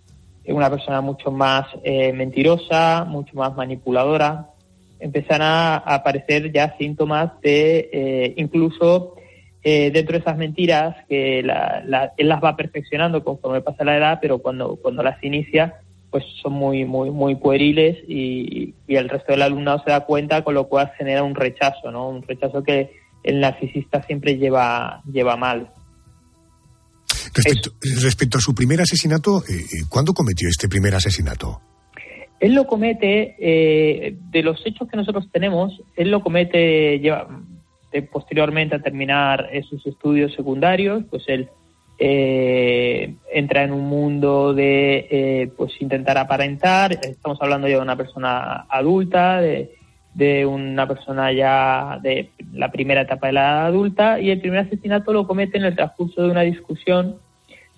una 0.46 0.68
persona 0.68 1.00
mucho 1.00 1.30
más 1.30 1.66
eh, 1.82 2.12
mentirosa, 2.12 3.06
mucho 3.08 3.34
más 3.36 3.56
manipuladora. 3.56 4.50
Empiezan 4.98 5.40
a, 5.40 5.76
aparecer 5.76 6.52
ya 6.52 6.76
síntomas 6.76 7.40
de 7.40 7.88
eh, 7.90 8.34
incluso 8.36 9.14
eh, 9.62 9.90
dentro 9.90 10.12
de 10.12 10.18
esas 10.18 10.36
mentiras 10.36 10.96
que 11.08 11.38
él 11.38 11.46
las 11.46 12.44
va 12.44 12.54
perfeccionando 12.54 13.24
conforme 13.24 13.62
pasa 13.62 13.82
la 13.82 13.96
edad, 13.96 14.18
pero 14.20 14.40
cuando, 14.40 14.76
cuando 14.76 15.02
las 15.02 15.22
inicia 15.24 15.80
pues 16.10 16.24
son 16.42 16.52
muy 16.52 16.84
muy 16.84 17.10
muy 17.10 17.36
pueriles 17.36 17.98
y, 18.08 18.74
el 18.88 19.08
resto 19.08 19.32
del 19.32 19.42
alumnado 19.42 19.82
se 19.84 19.90
da 19.90 20.04
cuenta 20.04 20.42
con 20.42 20.54
lo 20.54 20.68
cual 20.68 20.92
genera 20.98 21.22
un 21.22 21.34
rechazo 21.34 21.90
no 21.90 22.08
un 22.08 22.22
rechazo 22.22 22.62
que 22.62 22.90
el 23.22 23.40
narcisista 23.40 24.02
siempre 24.02 24.36
lleva 24.36 25.02
lleva 25.10 25.36
mal 25.36 25.70
respecto, 27.34 28.38
a 28.38 28.40
su 28.40 28.54
primer 28.54 28.80
asesinato 28.80 29.42
eh, 29.48 29.60
eh, 29.60 29.84
¿cuándo 29.88 30.12
cometió 30.12 30.48
este 30.48 30.68
primer 30.68 30.94
asesinato? 30.94 31.60
él 32.40 32.54
lo 32.54 32.66
comete 32.66 33.36
eh, 33.38 34.16
de 34.30 34.42
los 34.42 34.60
hechos 34.66 34.88
que 34.88 34.96
nosotros 34.96 35.28
tenemos 35.32 35.80
él 35.96 36.10
lo 36.10 36.22
comete 36.22 36.98
lleva, 36.98 37.28
posteriormente 38.12 38.76
a 38.76 38.82
terminar 38.82 39.48
sus 39.68 39.86
estudios 39.86 40.34
secundarios 40.34 41.04
pues 41.08 41.22
él 41.28 41.48
eh, 42.02 43.14
entra 43.30 43.62
en 43.62 43.72
un 43.72 43.86
mundo 43.86 44.54
de 44.54 45.06
eh, 45.10 45.52
pues 45.54 45.72
intentar 45.82 46.16
aparentar. 46.16 46.92
Estamos 46.92 47.36
hablando 47.42 47.68
ya 47.68 47.76
de 47.76 47.82
una 47.82 47.96
persona 47.96 48.64
adulta, 48.70 49.42
de, 49.42 49.76
una 50.46 50.88
persona 50.88 51.30
ya 51.30 51.98
de 52.02 52.30
la 52.54 52.72
primera 52.72 53.02
etapa 53.02 53.26
de 53.26 53.34
la 53.34 53.40
edad 53.42 53.66
adulta 53.66 54.18
y 54.18 54.30
el 54.30 54.40
primer 54.40 54.60
asesinato 54.60 55.12
lo 55.12 55.26
comete 55.26 55.58
en 55.58 55.64
el 55.64 55.76
transcurso 55.76 56.22
de 56.22 56.30
una 56.30 56.40
discusión 56.40 57.16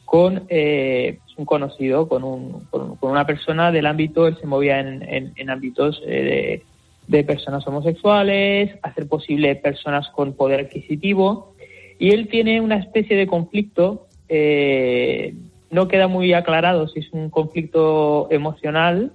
con 0.04 0.44
eh, 0.48 1.18
un 1.36 1.44
conocido, 1.44 2.06
con, 2.08 2.22
un, 2.22 2.66
con, 2.70 2.96
una 3.00 3.26
persona 3.26 3.72
del 3.72 3.86
ámbito, 3.86 4.28
él 4.28 4.36
se 4.40 4.46
movía 4.46 4.78
en, 4.78 5.50
ámbitos 5.50 6.00
eh, 6.06 6.62
de 7.08 7.24
personas 7.24 7.66
homosexuales, 7.66 8.78
hacer 8.82 9.08
posible 9.08 9.56
personas 9.56 10.08
con 10.10 10.34
poder 10.34 10.60
adquisitivo 10.60 11.54
y 11.98 12.10
él 12.10 12.28
tiene 12.28 12.60
una 12.60 12.76
especie 12.76 13.16
de 13.16 13.26
conflicto 13.26 14.08
eh, 14.34 15.34
no 15.70 15.88
queda 15.88 16.08
muy 16.08 16.32
aclarado 16.32 16.88
si 16.88 17.00
es 17.00 17.12
un 17.12 17.28
conflicto 17.28 18.28
emocional 18.30 19.12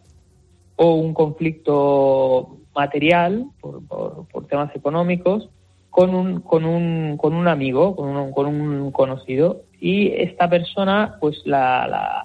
o 0.75 0.93
un 0.93 1.15
conflicto 1.15 2.57
material 2.75 3.47
por, 3.59 4.47
temas 4.47 4.75
económicos 4.75 5.50
con 5.89 6.13
un, 6.13 6.41
con 6.41 6.65
un, 6.65 7.17
con 7.17 7.33
un 7.33 7.47
amigo, 7.47 7.95
con 7.95 8.15
un, 8.15 8.31
con 8.31 8.45
un 8.45 8.91
conocido. 8.91 9.63
Y 9.81 10.09
esta 10.09 10.47
persona, 10.47 11.17
pues 11.19 11.41
la, 11.45 12.24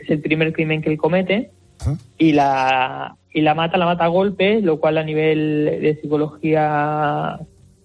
es 0.00 0.08
el 0.08 0.22
primer 0.22 0.54
crimen 0.54 0.80
que 0.80 0.88
él 0.88 0.96
comete 0.96 1.50
y 2.16 2.32
la, 2.32 3.14
y 3.30 3.42
la 3.42 3.54
mata, 3.54 3.76
la 3.76 3.84
mata 3.84 4.04
a 4.04 4.08
golpes, 4.08 4.64
lo 4.64 4.80
cual 4.80 4.96
a 4.96 5.04
nivel 5.04 5.66
de 5.82 5.98
psicología 6.00 7.40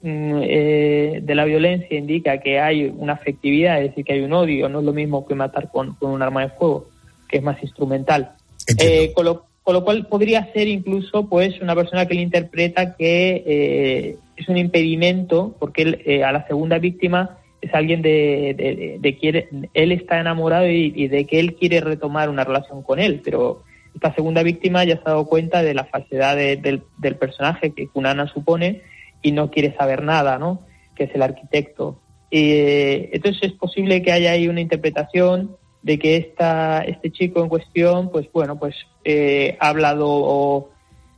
eh, 0.09 1.19
de 1.21 1.35
la 1.35 1.45
violencia 1.45 1.97
indica 1.97 2.39
que 2.39 2.59
hay 2.59 2.85
una 2.85 3.13
afectividad, 3.13 3.81
es 3.81 3.89
decir, 3.89 4.05
que 4.05 4.13
hay 4.13 4.21
un 4.21 4.33
odio, 4.33 4.69
no 4.69 4.79
es 4.79 4.85
lo 4.85 4.93
mismo 4.93 5.25
que 5.25 5.35
matar 5.35 5.69
con, 5.71 5.97
un 6.01 6.21
arma 6.21 6.41
de 6.41 6.49
fuego, 6.49 6.87
que 7.27 7.37
es 7.37 7.43
más 7.43 7.61
instrumental. 7.61 8.31
Eh, 8.79 9.11
con, 9.13 9.25
lo, 9.25 9.83
cual 9.83 10.07
podría 10.07 10.51
ser 10.53 10.67
incluso 10.67 11.27
pues 11.27 11.61
una 11.61 11.75
persona 11.75 12.05
que 12.05 12.15
le 12.15 12.21
interpreta 12.21 12.95
que 12.95 13.43
eh, 13.45 14.17
es 14.35 14.49
un 14.49 14.57
impedimento, 14.57 15.55
porque 15.59 15.81
él, 15.81 16.23
a 16.23 16.31
la 16.31 16.45
segunda 16.47 16.79
víctima 16.79 17.37
es 17.61 17.73
alguien 17.73 18.01
de, 18.01 18.97
de, 18.99 19.17
quiere, 19.17 19.49
él 19.73 19.91
está 19.91 20.19
enamorado 20.19 20.67
y, 20.69 21.07
de 21.07 21.25
que 21.25 21.39
él 21.39 21.55
quiere 21.55 21.81
retomar 21.81 22.29
una 22.29 22.43
relación 22.43 22.83
con 22.83 22.99
él, 22.99 23.21
pero 23.23 23.63
esta 23.95 24.13
segunda 24.13 24.43
víctima 24.43 24.83
ya 24.83 24.95
se 24.95 25.01
ha 25.05 25.11
dado 25.11 25.25
cuenta 25.25 25.63
de 25.63 25.73
la 25.73 25.85
falsedad 25.85 26.35
del, 26.35 26.83
del 26.97 27.15
personaje 27.15 27.73
que 27.73 27.87
Kunana 27.87 28.27
supone 28.27 28.83
y 29.21 29.31
no 29.31 29.51
quiere 29.51 29.75
saber 29.75 30.03
nada, 30.03 30.37
¿no? 30.37 30.61
Que 30.95 31.05
es 31.05 31.15
el 31.15 31.21
arquitecto. 31.21 31.99
Eh, 32.31 33.09
entonces 33.13 33.51
es 33.51 33.53
posible 33.53 34.01
que 34.01 34.11
haya 34.11 34.31
ahí 34.31 34.47
una 34.47 34.61
interpretación 34.61 35.55
de 35.81 35.99
que 35.99 36.17
esta, 36.17 36.81
este 36.81 37.11
chico 37.11 37.41
en 37.41 37.49
cuestión, 37.49 38.09
pues 38.09 38.29
bueno, 38.33 38.57
pues 38.59 38.75
eh, 39.03 39.57
ha 39.59 39.69
hablado 39.69 40.69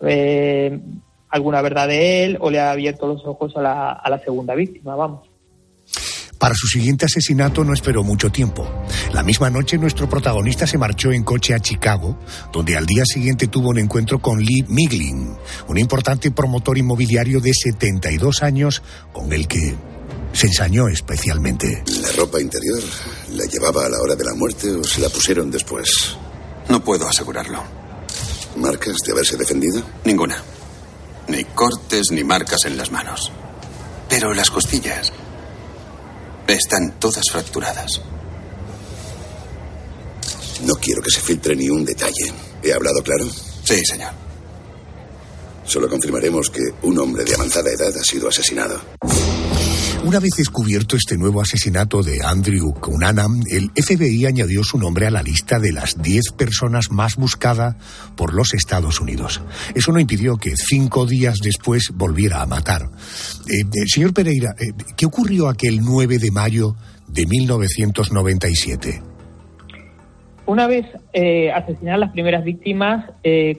eh, 0.02 0.80
alguna 1.30 1.62
verdad 1.62 1.88
de 1.88 2.24
él 2.24 2.38
o 2.40 2.52
le 2.52 2.60
ha 2.60 2.72
abierto 2.72 3.08
los 3.08 3.26
ojos 3.26 3.56
a 3.58 3.62
la, 3.62 3.92
a 3.92 4.10
la 4.10 4.20
segunda 4.20 4.56
víctima, 4.56 4.96
vamos. 4.96 5.29
Para 6.40 6.56
su 6.56 6.68
siguiente 6.68 7.06
asesinato 7.06 7.66
no 7.66 7.74
esperó 7.74 8.02
mucho 8.02 8.32
tiempo. 8.32 8.66
La 9.12 9.24
misma 9.24 9.50
noche 9.50 9.78
nuestro 9.78 10.08
protagonista 10.10 10.66
se 10.66 10.78
marchó 10.78 11.12
en 11.12 11.24
coche 11.24 11.54
a 11.54 11.60
Chicago, 11.60 12.18
donde 12.54 12.78
al 12.78 12.86
día 12.86 13.04
siguiente 13.06 13.48
tuvo 13.48 13.70
un 13.70 13.78
encuentro 13.78 14.20
con 14.20 14.40
Lee 14.40 14.64
Miglin, 14.70 15.36
un 15.68 15.78
importante 15.78 16.32
promotor 16.32 16.78
inmobiliario 16.78 17.42
de 17.42 17.54
72 17.54 18.42
años 18.42 18.82
con 19.12 19.34
el 19.34 19.50
que 19.50 19.76
se 20.32 20.48
ensañó 20.48 20.88
especialmente. 20.88 21.84
¿La 22.02 22.12
ropa 22.14 22.40
interior 22.40 22.82
la 23.34 23.44
llevaba 23.44 23.86
a 23.86 23.90
la 23.90 24.00
hora 24.00 24.16
de 24.16 24.24
la 24.24 24.34
muerte 24.34 24.72
o 24.72 24.84
se 24.86 25.02
la 25.02 25.10
pusieron 25.10 25.52
después? 25.52 26.16
No 26.70 26.82
puedo 26.82 27.06
asegurarlo. 27.06 27.62
¿Marcas 28.56 28.96
de 29.06 29.12
haberse 29.12 29.36
defendido? 29.36 29.84
Ninguna. 30.06 30.42
Ni 31.28 31.44
cortes 31.44 32.12
ni 32.12 32.24
marcas 32.24 32.64
en 32.64 32.78
las 32.78 32.92
manos. 32.92 33.30
Pero 34.08 34.34
las 34.34 34.50
costillas 34.50 35.12
están 36.54 37.00
todas 37.00 37.30
fracturadas. 37.32 38.02
No 40.66 40.76
quiero 40.76 41.02
que 41.02 41.12
se 41.12 41.22
filtre 41.22 41.56
ni 41.56 41.70
un 41.70 41.86
detalle. 41.86 42.34
¿He 42.64 42.74
hablado 42.74 43.02
claro? 43.02 43.26
Sí, 43.64 43.84
señor. 43.86 44.12
Solo 45.66 45.88
confirmaremos 45.88 46.50
que 46.50 46.62
un 46.82 46.98
hombre 46.98 47.24
de 47.24 47.36
avanzada 47.36 47.70
edad 47.72 47.94
ha 47.96 48.04
sido 48.04 48.28
asesinado. 48.28 48.82
Una 50.06 50.20
vez 50.20 50.32
descubierto 50.38 50.96
este 50.96 51.18
nuevo 51.18 51.42
asesinato 51.42 52.02
de 52.02 52.22
Andrew 52.24 52.74
Cunanan, 52.74 53.42
el 53.52 53.70
FBI 53.72 54.26
añadió 54.26 54.64
su 54.64 54.80
nombre 54.80 55.06
a 55.08 55.12
la 55.12 55.22
lista 55.22 55.60
de 55.60 55.74
las 55.74 56.02
10 56.02 56.32
personas 56.38 56.90
más 56.90 57.18
buscadas 57.18 57.76
por 58.16 58.34
los 58.34 58.54
Estados 58.54 59.02
Unidos. 59.02 59.42
Eso 59.76 59.92
no 59.92 60.00
impidió 60.00 60.38
que 60.38 60.54
cinco 60.56 61.06
días 61.06 61.40
después 61.44 61.92
volviera 61.94 62.42
a 62.42 62.46
matar. 62.46 62.84
Eh, 62.84 63.62
eh, 63.62 63.88
señor 63.88 64.14
Pereira, 64.14 64.56
eh, 64.58 64.72
¿qué 64.96 65.06
ocurrió 65.06 65.50
aquel 65.50 65.82
9 65.82 66.18
de 66.18 66.32
mayo 66.32 66.76
de 67.10 67.26
1997? 67.26 69.02
Una 70.46 70.66
vez 70.66 70.86
eh, 71.12 71.52
asesinadas 71.52 72.00
las 72.00 72.12
primeras 72.12 72.46
víctimas, 72.46 73.12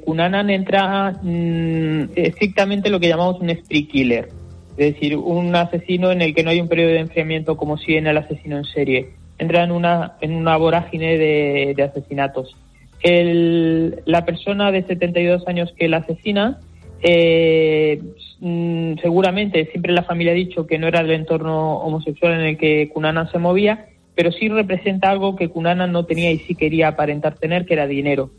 Cunanan 0.04 0.48
entra 0.48 1.12
mm, 1.22 2.12
estrictamente 2.16 2.88
lo 2.88 2.98
que 2.98 3.08
llamamos 3.08 3.40
un 3.40 3.50
spree 3.50 3.86
killer 3.86 4.39
es 4.80 4.94
decir, 4.94 5.14
un 5.14 5.54
asesino 5.54 6.10
en 6.10 6.22
el 6.22 6.34
que 6.34 6.42
no 6.42 6.48
hay 6.48 6.58
un 6.58 6.68
periodo 6.68 6.92
de 6.92 7.00
enfriamiento 7.00 7.58
como 7.58 7.76
si 7.76 7.96
en 7.96 8.06
el 8.06 8.16
asesino 8.16 8.56
en 8.56 8.64
serie. 8.64 9.10
Entra 9.36 9.62
en 9.62 9.72
una, 9.72 10.14
en 10.22 10.32
una 10.32 10.56
vorágine 10.56 11.18
de, 11.18 11.82
asesinatos. 11.82 12.56
la 13.02 14.24
persona 14.24 14.72
de 14.72 14.82
72 14.84 15.46
años 15.46 15.74
que 15.76 15.86
la 15.86 15.98
asesina, 15.98 16.60
eh, 17.02 18.00
mm, 18.40 18.94
seguramente 19.02 19.66
siempre 19.66 19.92
la 19.92 20.02
familia 20.04 20.32
ha 20.32 20.36
dicho 20.36 20.66
que 20.66 20.78
no 20.78 20.88
era 20.88 21.00
el 21.00 21.10
entorno 21.10 21.76
homosexual 21.80 22.32
en 22.32 22.40
el 22.40 22.56
que 22.56 22.88
Cunanan 22.88 23.30
se 23.30 23.38
movía, 23.38 23.86
pero 24.14 24.32
sí 24.32 24.48
representa 24.48 25.10
algo 25.10 25.36
que 25.36 25.50
Cunanan 25.50 25.92
no 25.92 26.06
tenía 26.06 26.32
y 26.32 26.38
sí 26.38 26.54
quería 26.54 26.88
aparentar 26.88 27.34
tener, 27.34 27.66
que 27.66 27.74
era 27.74 27.86
dinero. 27.86 28.30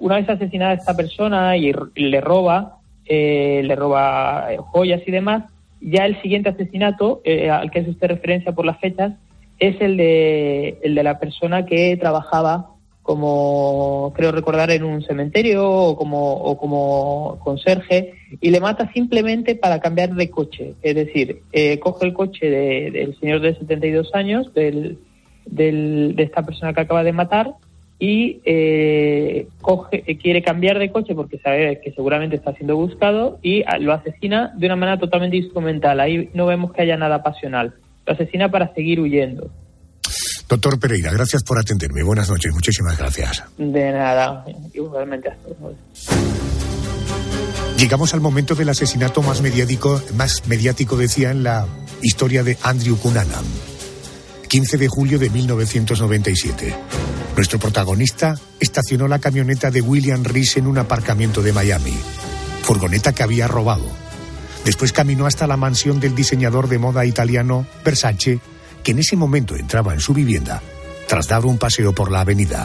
una 0.00 0.16
vez 0.16 0.28
asesinada 0.28 0.74
esta 0.74 0.94
persona 0.94 1.56
y 1.56 1.72
le 1.94 2.20
roba, 2.20 2.77
eh, 3.08 3.62
le 3.64 3.74
roba 3.74 4.52
eh, 4.52 4.58
joyas 4.58 5.02
y 5.06 5.10
demás. 5.10 5.44
Ya 5.80 6.06
el 6.06 6.20
siguiente 6.20 6.50
asesinato, 6.50 7.20
eh, 7.24 7.50
al 7.50 7.70
que 7.70 7.80
hace 7.80 7.90
usted 7.90 8.08
referencia 8.08 8.52
por 8.52 8.66
las 8.66 8.78
fechas, 8.78 9.14
es 9.58 9.80
el 9.80 9.96
de, 9.96 10.78
el 10.82 10.94
de 10.94 11.02
la 11.02 11.18
persona 11.18 11.66
que 11.66 11.96
trabajaba 11.96 12.70
como, 13.02 14.12
creo 14.14 14.32
recordar, 14.32 14.70
en 14.70 14.84
un 14.84 15.02
cementerio 15.02 15.66
o 15.66 15.96
como, 15.96 16.34
o 16.34 16.58
como 16.58 17.38
conserje 17.42 18.12
y 18.40 18.50
le 18.50 18.60
mata 18.60 18.92
simplemente 18.92 19.54
para 19.54 19.80
cambiar 19.80 20.14
de 20.14 20.28
coche. 20.28 20.74
Es 20.82 20.94
decir, 20.94 21.40
coge 21.80 22.04
el 22.04 22.12
coche 22.12 22.50
del 22.50 23.18
señor 23.18 23.40
de 23.40 23.54
72 23.54 24.14
años, 24.14 24.52
del, 24.52 24.98
del, 25.46 26.16
de 26.16 26.22
esta 26.22 26.42
persona 26.42 26.74
que 26.74 26.82
acaba 26.82 27.02
de 27.02 27.12
matar, 27.12 27.54
y 27.98 28.40
eh, 28.44 29.48
coge, 29.60 30.04
eh, 30.06 30.18
quiere 30.18 30.42
cambiar 30.42 30.78
de 30.78 30.92
coche 30.92 31.14
porque 31.14 31.38
sabe 31.38 31.80
que 31.82 31.92
seguramente 31.92 32.36
está 32.36 32.52
siendo 32.54 32.76
buscado 32.76 33.38
y 33.42 33.64
ah, 33.66 33.78
lo 33.78 33.92
asesina 33.92 34.52
de 34.56 34.66
una 34.66 34.76
manera 34.76 34.98
totalmente 34.98 35.36
instrumental. 35.36 35.98
Ahí 35.98 36.30
no 36.32 36.46
vemos 36.46 36.72
que 36.72 36.82
haya 36.82 36.96
nada 36.96 37.22
pasional. 37.22 37.74
Lo 38.06 38.12
asesina 38.12 38.50
para 38.50 38.72
seguir 38.74 39.00
huyendo. 39.00 39.50
Doctor 40.48 40.78
Pereira, 40.78 41.12
gracias 41.12 41.42
por 41.42 41.58
atenderme. 41.58 42.02
Buenas 42.02 42.30
noches, 42.30 42.54
muchísimas 42.54 42.96
gracias. 42.96 43.44
De 43.58 43.92
nada, 43.92 44.44
igualmente. 44.72 45.30
Llegamos 47.76 48.14
al 48.14 48.20
momento 48.20 48.54
del 48.54 48.70
asesinato 48.70 49.22
más 49.22 49.42
mediático, 49.42 50.00
más 50.16 50.48
mediático 50.48 50.96
decía, 50.96 51.30
en 51.30 51.42
la 51.42 51.66
historia 52.00 52.42
de 52.42 52.56
Andrew 52.62 52.96
Cunanan. 52.96 53.44
15 54.48 54.78
de 54.78 54.88
julio 54.88 55.18
de 55.18 55.28
1997. 55.28 56.74
Nuestro 57.38 57.60
protagonista 57.60 58.34
estacionó 58.58 59.06
la 59.06 59.20
camioneta 59.20 59.70
de 59.70 59.80
William 59.80 60.24
Reese 60.24 60.58
en 60.58 60.66
un 60.66 60.76
aparcamiento 60.76 61.40
de 61.40 61.52
Miami, 61.52 61.96
furgoneta 62.62 63.12
que 63.12 63.22
había 63.22 63.46
robado. 63.46 63.84
Después 64.64 64.92
caminó 64.92 65.24
hasta 65.24 65.46
la 65.46 65.56
mansión 65.56 66.00
del 66.00 66.16
diseñador 66.16 66.68
de 66.68 66.80
moda 66.80 67.06
italiano 67.06 67.64
Versace, 67.84 68.40
que 68.82 68.90
en 68.90 68.98
ese 68.98 69.14
momento 69.14 69.54
entraba 69.54 69.94
en 69.94 70.00
su 70.00 70.14
vivienda 70.14 70.60
tras 71.06 71.28
dar 71.28 71.46
un 71.46 71.58
paseo 71.58 71.94
por 71.94 72.10
la 72.10 72.22
avenida. 72.22 72.64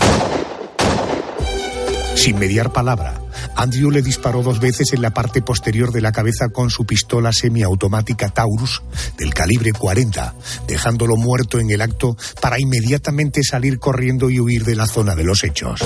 Sin 2.16 2.40
mediar 2.40 2.72
palabra, 2.72 3.22
Andrew 3.56 3.92
le 3.92 4.02
disparó 4.02 4.44
dos 4.44 4.60
veces 4.60 4.94
en 4.94 5.02
la 5.02 5.12
parte 5.12 5.42
posterior 5.42 5.92
de 5.92 6.02
la 6.02 6.12
cabeza 6.12 6.50
con 6.50 6.70
su 6.70 6.86
pistola 6.86 7.32
semiautomática 7.34 8.30
Taurus 8.30 8.82
del 9.18 9.34
calibre 9.34 9.72
40, 9.74 10.36
dejándolo 10.68 11.16
muerto 11.16 11.60
en 11.60 11.70
el 11.72 11.82
acto 11.82 12.16
para 12.42 12.60
inmediatamente 12.60 13.42
salir 13.44 13.80
corriendo 13.80 14.30
y 14.30 14.40
huir 14.40 14.64
de 14.64 14.76
la 14.76 14.86
zona 14.86 15.16
de 15.16 15.24
los 15.24 15.44
hechos. 15.44 15.82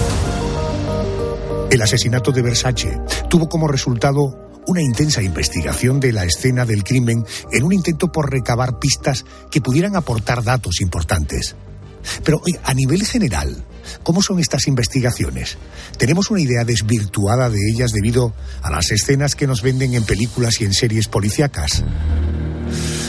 El 1.69 1.81
asesinato 1.81 2.31
de 2.31 2.41
Versace 2.41 2.99
tuvo 3.29 3.49
como 3.49 3.67
resultado 3.67 4.47
una 4.67 4.81
intensa 4.81 5.21
investigación 5.21 5.99
de 5.99 6.11
la 6.11 6.25
escena 6.25 6.65
del 6.65 6.83
crimen 6.83 7.25
en 7.51 7.63
un 7.63 7.73
intento 7.73 8.11
por 8.11 8.29
recabar 8.29 8.79
pistas 8.79 9.25
que 9.49 9.61
pudieran 9.61 9.95
aportar 9.95 10.43
datos 10.43 10.81
importantes. 10.81 11.55
Pero 12.23 12.41
a 12.63 12.73
nivel 12.73 13.05
general, 13.05 13.65
¿Cómo 14.03 14.21
son 14.21 14.39
estas 14.39 14.67
investigaciones? 14.67 15.57
Tenemos 15.97 16.29
una 16.29 16.41
idea 16.41 16.63
desvirtuada 16.63 17.49
de 17.49 17.59
ellas 17.71 17.91
debido 17.91 18.33
a 18.61 18.71
las 18.71 18.91
escenas 18.91 19.35
que 19.35 19.47
nos 19.47 19.61
venden 19.61 19.93
en 19.93 20.03
películas 20.03 20.59
y 20.61 20.65
en 20.65 20.73
series 20.73 21.07
policíacas. 21.07 21.83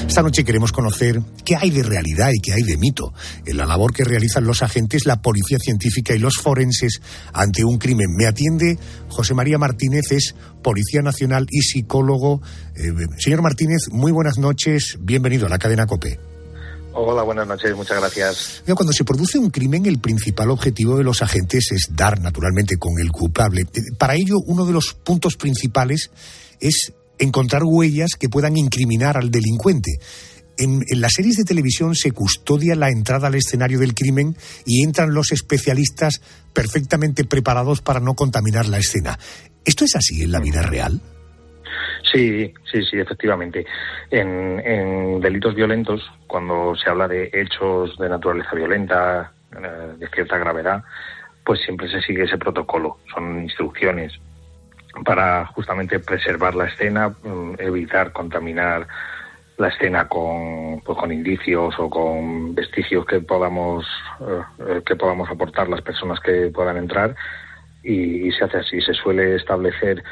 Esta 0.06 0.22
noche 0.22 0.44
queremos 0.44 0.72
conocer 0.72 1.20
qué 1.44 1.56
hay 1.56 1.70
de 1.70 1.82
realidad 1.82 2.30
y 2.32 2.40
qué 2.40 2.54
hay 2.54 2.62
de 2.62 2.78
mito 2.78 3.12
en 3.44 3.56
la 3.56 3.66
labor 3.66 3.92
que 3.92 4.04
realizan 4.04 4.44
los 4.44 4.62
agentes, 4.62 5.04
la 5.04 5.20
policía 5.20 5.58
científica 5.58 6.14
y 6.14 6.18
los 6.18 6.36
forenses 6.36 7.00
ante 7.32 7.64
un 7.64 7.78
crimen. 7.78 8.14
Me 8.16 8.26
atiende 8.26 8.78
José 9.08 9.34
María 9.34 9.58
Martínez, 9.58 10.10
es 10.10 10.34
Policía 10.62 11.02
Nacional 11.02 11.46
y 11.50 11.60
psicólogo. 11.60 12.40
Eh, 12.74 12.92
señor 13.18 13.42
Martínez, 13.42 13.80
muy 13.90 14.12
buenas 14.12 14.38
noches, 14.38 14.96
bienvenido 15.00 15.46
a 15.46 15.50
la 15.50 15.58
cadena 15.58 15.86
COPE. 15.86 16.37
Hola, 17.00 17.22
buenas 17.22 17.46
noches, 17.46 17.76
muchas 17.76 18.00
gracias. 18.00 18.62
cuando 18.74 18.92
se 18.92 19.04
produce 19.04 19.38
un 19.38 19.50
crimen, 19.50 19.86
el 19.86 20.00
principal 20.00 20.50
objetivo 20.50 20.98
de 20.98 21.04
los 21.04 21.22
agentes 21.22 21.70
es 21.70 21.90
dar, 21.92 22.20
naturalmente, 22.20 22.76
con 22.76 22.98
el 22.98 23.12
culpable. 23.12 23.66
Para 23.96 24.16
ello, 24.16 24.34
uno 24.44 24.66
de 24.66 24.72
los 24.72 24.94
puntos 24.94 25.36
principales 25.36 26.10
es 26.58 26.92
encontrar 27.20 27.62
huellas 27.64 28.16
que 28.18 28.28
puedan 28.28 28.56
incriminar 28.56 29.16
al 29.16 29.30
delincuente. 29.30 30.00
En, 30.56 30.82
en, 30.88 31.00
las 31.00 31.12
series 31.12 31.36
de 31.36 31.44
televisión 31.44 31.94
se 31.94 32.10
custodia 32.10 32.74
la 32.74 32.90
entrada 32.90 33.28
al 33.28 33.36
escenario 33.36 33.78
del 33.78 33.94
crimen 33.94 34.36
y 34.66 34.82
entran 34.82 35.14
los 35.14 35.30
especialistas 35.30 36.20
perfectamente 36.52 37.22
preparados 37.22 37.80
para 37.80 38.00
no 38.00 38.14
contaminar 38.14 38.66
la 38.66 38.78
escena. 38.78 39.20
¿Esto 39.64 39.84
es 39.84 39.94
así 39.94 40.22
en 40.22 40.32
la 40.32 40.40
vida 40.40 40.62
real? 40.62 41.00
Sí, 42.12 42.52
sí, 42.70 42.82
sí, 42.84 42.98
efectivamente. 42.98 43.66
En, 44.10 45.20
delitos 45.20 45.54
violentos, 45.54 46.10
cuando 46.26 46.74
se 46.76 46.88
habla 46.88 47.08
de 47.08 47.30
hechos 47.32 47.96
de 47.98 48.08
naturaleza 48.08 48.54
violenta, 48.54 49.32
eh, 49.52 49.94
de 49.98 50.08
cierta 50.08 50.38
gravedad, 50.38 50.82
pues 51.44 51.60
siempre 51.60 51.88
se 51.88 52.00
sigue 52.00 52.24
ese 52.24 52.38
protocolo. 52.38 52.98
Son 53.12 53.42
instrucciones 53.42 54.12
para 55.04 55.46
justamente 55.46 55.98
preservar 56.00 56.54
la 56.54 56.66
escena, 56.66 57.08
mm, 57.08 57.54
evitar 57.58 58.12
contaminar 58.12 58.86
la 59.58 59.68
escena 59.68 60.08
con, 60.08 60.80
pues, 60.84 60.96
con 60.96 61.12
indicios 61.12 61.74
o 61.78 61.90
con 61.90 62.54
vestigios 62.54 63.04
que 63.06 63.20
podamos 63.20 63.84
eh, 64.20 64.82
que 64.86 64.94
podamos 64.94 65.28
aportar 65.28 65.68
las 65.68 65.82
personas 65.82 66.20
que 66.20 66.50
puedan 66.54 66.76
entrar 66.76 67.14
y, 67.82 68.28
y 68.28 68.32
se 68.32 68.44
hace 68.44 68.58
así 68.58 68.80
se 68.80 68.94
suele 68.94 69.34
establecer 69.34 70.04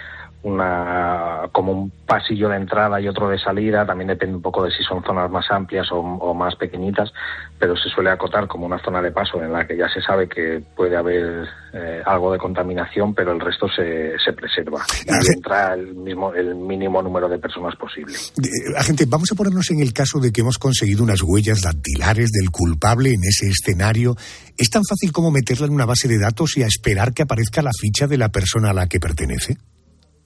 una 0.46 1.48
como 1.50 1.72
un 1.72 1.92
pasillo 2.06 2.48
de 2.48 2.56
entrada 2.56 3.00
y 3.00 3.08
otro 3.08 3.28
de 3.28 3.38
salida, 3.38 3.84
también 3.84 4.08
depende 4.08 4.36
un 4.36 4.42
poco 4.42 4.62
de 4.62 4.70
si 4.70 4.84
son 4.84 5.02
zonas 5.02 5.28
más 5.28 5.44
amplias 5.50 5.88
o, 5.90 6.34
más 6.34 6.54
pequeñitas, 6.54 7.12
pero 7.58 7.76
se 7.76 7.88
suele 7.88 8.10
acotar 8.10 8.46
como 8.46 8.64
una 8.64 8.78
zona 8.78 9.02
de 9.02 9.10
paso 9.10 9.42
en 9.42 9.52
la 9.52 9.66
que 9.66 9.76
ya 9.76 9.88
se 9.88 10.00
sabe 10.00 10.28
que 10.28 10.62
puede 10.76 10.96
haber 10.96 11.48
eh, 11.72 12.00
algo 12.06 12.32
de 12.32 12.38
contaminación, 12.38 13.12
pero 13.12 13.32
el 13.32 13.40
resto 13.40 13.66
se, 13.68 14.12
se 14.24 14.32
preserva 14.32 14.84
y 15.04 15.34
entra 15.34 15.74
el 15.74 15.94
mismo 15.96 16.32
el 16.32 16.54
mínimo 16.54 17.02
número 17.02 17.28
de 17.28 17.38
personas 17.38 17.74
posible. 17.74 18.14
Eh, 18.14 18.78
agente, 18.78 19.04
vamos 19.08 19.32
a 19.32 19.34
ponernos 19.34 19.68
en 19.72 19.80
el 19.80 19.92
caso 19.92 20.20
de 20.20 20.30
que 20.30 20.42
hemos 20.42 20.58
conseguido 20.58 21.02
unas 21.02 21.22
huellas 21.22 21.60
dactilares 21.60 22.30
del 22.30 22.50
culpable 22.50 23.10
en 23.10 23.24
ese 23.24 23.48
escenario. 23.48 24.14
¿Es 24.56 24.70
tan 24.70 24.82
fácil 24.88 25.10
como 25.10 25.32
meterla 25.32 25.66
en 25.66 25.72
una 25.72 25.86
base 25.86 26.06
de 26.06 26.18
datos 26.20 26.56
y 26.56 26.62
a 26.62 26.66
esperar 26.66 27.12
que 27.12 27.22
aparezca 27.22 27.62
la 27.62 27.72
ficha 27.76 28.06
de 28.06 28.18
la 28.18 28.28
persona 28.28 28.70
a 28.70 28.74
la 28.74 28.86
que 28.86 29.00
pertenece? 29.00 29.56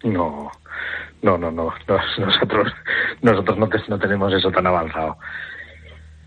No, 0.04 0.50
no, 1.22 1.38
no, 1.38 1.50
no. 1.50 1.72
Nosotros, 2.18 2.72
nosotros 3.22 3.58
no, 3.58 3.66
no 3.88 3.98
tenemos 3.98 4.32
eso 4.32 4.50
tan 4.50 4.66
avanzado. 4.66 5.16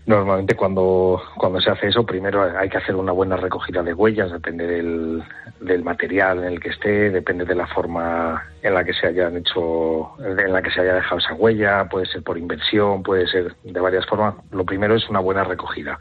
Normalmente 0.06 0.54
cuando, 0.54 1.22
cuando 1.38 1.62
se 1.62 1.70
hace 1.70 1.88
eso, 1.88 2.04
primero 2.04 2.42
hay 2.42 2.68
que 2.68 2.76
hacer 2.76 2.94
una 2.94 3.12
buena 3.12 3.38
recogida 3.38 3.82
de 3.82 3.94
huellas, 3.94 4.30
depende 4.30 4.66
del, 4.66 5.22
del 5.60 5.82
material 5.82 6.40
en 6.40 6.44
el 6.44 6.60
que 6.60 6.68
esté, 6.68 7.10
depende 7.10 7.46
de 7.46 7.54
la 7.54 7.66
forma 7.66 8.44
en 8.62 8.74
la 8.74 8.84
que 8.84 8.92
se 8.92 9.06
hayan 9.06 9.38
hecho, 9.38 10.10
en 10.18 10.52
la 10.52 10.60
que 10.60 10.70
se 10.70 10.82
haya 10.82 10.96
dejado 10.96 11.18
esa 11.18 11.32
huella, 11.32 11.88
puede 11.88 12.04
ser 12.04 12.22
por 12.22 12.36
inversión, 12.36 13.02
puede 13.02 13.26
ser 13.28 13.56
de 13.64 13.80
varias 13.80 14.04
formas. 14.04 14.34
Lo 14.50 14.66
primero 14.66 14.94
es 14.94 15.08
una 15.08 15.20
buena 15.20 15.42
recogida. 15.42 15.98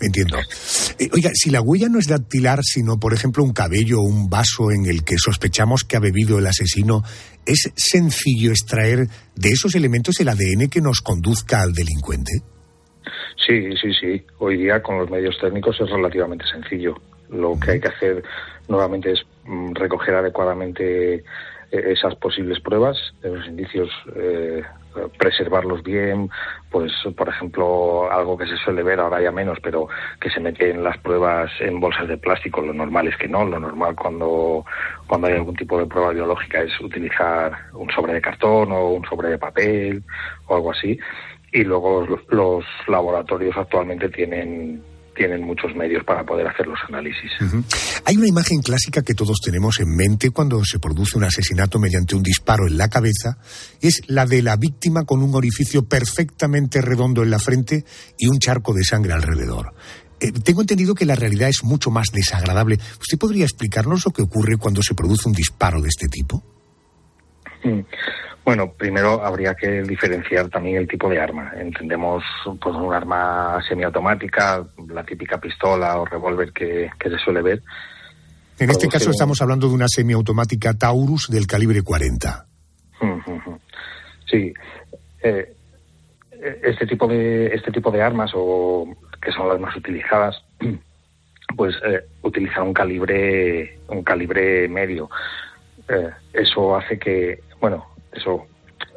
Entiendo. 0.00 0.38
Eh, 0.98 1.08
oiga, 1.12 1.30
si 1.34 1.50
la 1.50 1.60
huella 1.60 1.88
no 1.90 1.98
es 1.98 2.08
dactilar, 2.08 2.60
sino, 2.62 2.98
por 2.98 3.12
ejemplo, 3.12 3.44
un 3.44 3.52
cabello 3.52 3.98
o 4.00 4.08
un 4.08 4.30
vaso 4.30 4.70
en 4.70 4.86
el 4.86 5.04
que 5.04 5.16
sospechamos 5.18 5.84
que 5.84 5.96
ha 5.96 6.00
bebido 6.00 6.38
el 6.38 6.46
asesino, 6.46 7.02
¿es 7.44 7.70
sencillo 7.76 8.50
extraer 8.50 9.08
de 9.34 9.48
esos 9.50 9.74
elementos 9.74 10.18
el 10.20 10.28
ADN 10.28 10.70
que 10.70 10.80
nos 10.80 11.00
conduzca 11.00 11.60
al 11.60 11.72
delincuente? 11.72 12.32
Sí, 13.46 13.76
sí, 13.80 13.92
sí. 14.00 14.24
Hoy 14.38 14.56
día 14.56 14.82
con 14.82 14.98
los 14.98 15.10
medios 15.10 15.36
técnicos 15.40 15.76
es 15.80 15.90
relativamente 15.90 16.44
sencillo. 16.50 16.94
Lo 17.28 17.58
que 17.60 17.72
hay 17.72 17.80
que 17.80 17.88
hacer 17.88 18.22
nuevamente 18.68 19.12
es 19.12 19.20
mm, 19.44 19.74
recoger 19.74 20.14
adecuadamente 20.14 21.14
eh, 21.14 21.22
esas 21.70 22.14
posibles 22.16 22.60
pruebas, 22.60 22.96
esos 23.22 23.46
indicios 23.46 23.88
eh, 24.16 24.62
preservarlos 25.18 25.82
bien, 25.82 26.30
pues 26.70 26.92
por 27.16 27.28
ejemplo 27.28 28.10
algo 28.10 28.36
que 28.36 28.46
se 28.46 28.56
suele 28.56 28.82
ver 28.82 29.00
ahora 29.00 29.20
ya 29.20 29.32
menos, 29.32 29.58
pero 29.62 29.88
que 30.20 30.30
se 30.30 30.40
mete 30.40 30.70
en 30.70 30.82
las 30.82 30.98
pruebas 30.98 31.50
en 31.60 31.80
bolsas 31.80 32.08
de 32.08 32.16
plástico, 32.16 32.60
lo 32.60 32.72
normal 32.72 33.08
es 33.08 33.16
que 33.16 33.28
no, 33.28 33.44
lo 33.44 33.60
normal 33.60 33.94
cuando, 33.94 34.64
cuando 35.06 35.26
hay 35.26 35.34
algún 35.34 35.56
tipo 35.56 35.78
de 35.78 35.86
prueba 35.86 36.12
biológica 36.12 36.62
es 36.62 36.80
utilizar 36.80 37.52
un 37.72 37.90
sobre 37.90 38.14
de 38.14 38.20
cartón 38.20 38.72
o 38.72 38.90
un 38.90 39.04
sobre 39.04 39.28
de 39.28 39.38
papel 39.38 40.02
o 40.46 40.56
algo 40.56 40.72
así, 40.72 40.98
y 41.52 41.64
luego 41.64 42.06
los 42.28 42.64
laboratorios 42.86 43.56
actualmente 43.56 44.08
tienen 44.08 44.82
tienen 45.20 45.42
muchos 45.42 45.76
medios 45.76 46.02
para 46.02 46.24
poder 46.24 46.46
hacer 46.46 46.66
los 46.66 46.78
análisis. 46.88 47.30
Hay 48.06 48.16
una 48.16 48.26
imagen 48.26 48.62
clásica 48.62 49.02
que 49.02 49.12
todos 49.12 49.38
tenemos 49.44 49.78
en 49.78 49.94
mente 49.94 50.30
cuando 50.30 50.64
se 50.64 50.78
produce 50.78 51.18
un 51.18 51.24
asesinato 51.24 51.78
mediante 51.78 52.16
un 52.16 52.22
disparo 52.22 52.66
en 52.66 52.78
la 52.78 52.88
cabeza, 52.88 53.36
es 53.82 54.00
la 54.06 54.24
de 54.24 54.40
la 54.40 54.56
víctima 54.56 55.04
con 55.04 55.22
un 55.22 55.34
orificio 55.34 55.86
perfectamente 55.86 56.80
redondo 56.80 57.22
en 57.22 57.28
la 57.28 57.38
frente 57.38 57.84
y 58.16 58.28
un 58.28 58.38
charco 58.38 58.72
de 58.72 58.82
sangre 58.82 59.12
alrededor. 59.12 59.74
Eh, 60.20 60.32
tengo 60.32 60.62
entendido 60.62 60.94
que 60.94 61.04
la 61.04 61.16
realidad 61.16 61.50
es 61.50 61.64
mucho 61.64 61.90
más 61.90 62.08
desagradable. 62.14 62.78
¿Usted 62.98 63.18
podría 63.18 63.44
explicarnos 63.44 64.06
lo 64.06 64.12
que 64.12 64.22
ocurre 64.22 64.56
cuando 64.56 64.80
se 64.82 64.94
produce 64.94 65.28
un 65.28 65.34
disparo 65.34 65.82
de 65.82 65.88
este 65.90 66.08
tipo? 66.08 66.42
Mm. 67.62 67.80
Bueno, 68.50 68.72
primero 68.72 69.24
habría 69.24 69.54
que 69.54 69.84
diferenciar 69.84 70.48
también 70.48 70.78
el 70.78 70.88
tipo 70.88 71.08
de 71.08 71.20
arma. 71.20 71.52
Entendemos 71.56 72.24
pues, 72.60 72.74
un 72.74 72.92
arma 72.92 73.62
semiautomática, 73.68 74.66
la 74.88 75.04
típica 75.04 75.38
pistola 75.38 75.96
o 76.00 76.04
revólver 76.04 76.52
que, 76.52 76.90
se 77.00 77.18
suele 77.24 77.42
ver. 77.42 77.62
En 78.58 78.68
este 78.70 78.88
caso 78.88 79.10
estamos 79.10 79.40
hablando 79.40 79.68
de 79.68 79.74
una 79.74 79.86
semiautomática 79.86 80.74
Taurus 80.74 81.28
del 81.30 81.46
calibre 81.46 81.82
40. 81.82 82.44
Sí. 84.28 84.52
Eh, 85.22 85.54
este 86.64 86.88
tipo 86.88 87.06
de 87.06 87.54
este 87.54 87.70
tipo 87.70 87.92
de 87.92 88.02
armas 88.02 88.32
o 88.34 88.96
que 89.22 89.30
son 89.30 89.46
las 89.46 89.60
más 89.60 89.76
utilizadas 89.76 90.42
pues 91.56 91.76
eh, 91.86 92.00
utilizan 92.22 92.64
un 92.64 92.74
calibre 92.74 93.78
un 93.86 94.02
calibre 94.02 94.66
medio 94.66 95.08
eh, 95.88 96.10
eso 96.32 96.74
hace 96.74 96.98
que 96.98 97.42
bueno 97.60 97.90
eso 98.12 98.46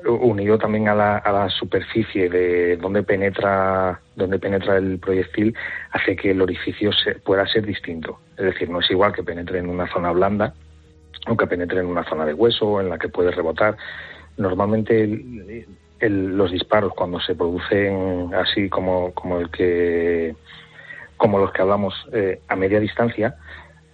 unido 0.06 0.58
también 0.58 0.90
a 0.90 0.96
la, 0.96 1.18
a 1.18 1.32
la 1.32 1.50
superficie 1.50 2.30
de 2.30 2.78
donde 2.78 3.04
penetra 3.04 4.02
donde 4.16 4.38
penetra 4.38 4.78
el 4.78 5.00
proyectil 5.00 5.56
hace 5.92 6.16
que 6.16 6.32
el 6.32 6.42
orificio 6.42 6.92
se, 6.92 7.16
pueda 7.16 7.48
ser 7.48 7.66
distinto. 7.66 8.20
Es 8.38 8.46
decir 8.46 8.70
no 8.70 8.80
es 8.80 8.92
igual 8.92 9.14
que 9.14 9.24
penetre 9.24 9.60
en 9.60 9.70
una 9.70 9.92
zona 9.92 10.12
blanda 10.12 10.54
o 11.28 11.38
que 11.38 11.48
penetre 11.48 11.80
en 11.80 11.86
una 11.86 12.04
zona 12.04 12.26
de 12.26 12.34
hueso 12.34 12.82
en 12.82 12.90
la 12.90 12.98
que 12.98 13.10
puede 13.10 13.32
rebotar. 13.32 13.78
Normalmente 14.38 15.66
los 16.02 16.52
disparos 16.52 16.94
cuando 16.94 17.20
se 17.22 17.36
producen 17.36 18.34
así 18.34 18.70
como 18.70 19.14
como 19.14 19.40
el 19.40 19.50
que 19.50 20.36
como 21.16 21.40
los 21.40 21.54
que 21.54 21.62
hablamos 21.62 21.94
eh, 22.12 22.42
a 22.50 22.56
media 22.58 22.82
distancia 22.82 23.38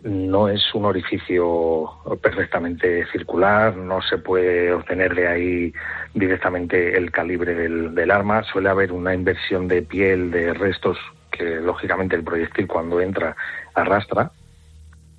no 0.03 0.47
es 0.47 0.73
un 0.73 0.85
orificio 0.85 1.89
perfectamente 2.21 3.05
circular, 3.11 3.75
no 3.75 4.01
se 4.01 4.17
puede 4.17 4.71
obtener 4.71 5.13
de 5.13 5.27
ahí 5.27 5.73
directamente 6.13 6.97
el 6.97 7.11
calibre 7.11 7.53
del, 7.53 8.11
arma, 8.11 8.43
suele 8.43 8.69
haber 8.69 8.91
una 8.91 9.13
inversión 9.13 9.67
de 9.67 9.81
piel, 9.81 10.31
de 10.31 10.53
restos 10.53 10.97
que 11.31 11.59
lógicamente 11.59 12.15
el 12.15 12.23
proyectil 12.23 12.67
cuando 12.67 13.01
entra 13.01 13.35
arrastra 13.73 14.31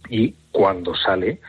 y 0.09 0.35
cuando 0.51 0.95
sale 0.95 1.41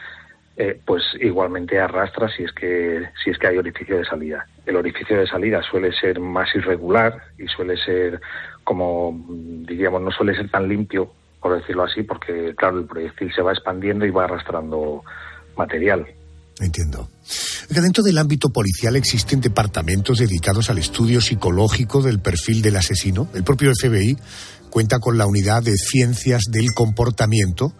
eh, 0.58 0.80
pues 0.86 1.04
igualmente 1.20 1.80
arrastra 1.80 2.30
si 2.30 2.44
es 2.44 2.52
que 2.52 3.10
si 3.24 3.32
es 3.32 3.38
que 3.40 3.48
hay 3.48 3.58
orificio 3.58 3.98
de 3.98 4.06
salida. 4.06 4.46
El 4.66 4.76
orificio 4.76 5.18
de 5.18 5.26
salida 5.26 5.64
suele 5.64 5.92
ser 5.94 6.20
más 6.20 6.54
irregular 6.54 7.22
y 7.38 7.48
suele 7.48 7.78
ser 7.78 8.22
como 8.64 9.18
diríamos 9.66 10.02
no 10.02 10.12
suele 10.12 10.36
ser 10.36 10.50
tan 10.50 10.68
limpio 10.68 11.12
por 11.42 11.60
decirlo 11.60 11.84
así, 11.84 12.04
porque 12.04 12.54
claro, 12.56 12.80
el 12.80 12.86
proyectil 12.86 13.32
se 13.34 13.42
va 13.42 13.52
expandiendo 13.52 14.06
y 14.06 14.12
va 14.12 14.26
arrastrando 14.26 15.04
material. 15.58 16.06
Entiendo. 16.60 17.10
Dentro 17.70 18.04
del 18.04 18.18
ámbito 18.18 18.50
policial 18.50 18.96
existen 18.96 19.42
departamentos 19.42 20.20
dedicados 20.20 20.70
al 20.70 20.78
estudio 20.78 21.22
psicológico 21.22 22.02
del 22.02 22.20
perfil 22.20 22.62
del 22.62 22.76
asesino. 22.76 23.28
El 23.34 23.44
propio 23.44 23.72
FBI 23.74 24.18
cuenta 24.70 25.00
con 25.00 25.18
la 25.18 25.26
unidad 25.26 25.64
de 25.64 25.76
ciencias 25.76 26.44
del 26.50 26.74
comportamiento 26.74 27.74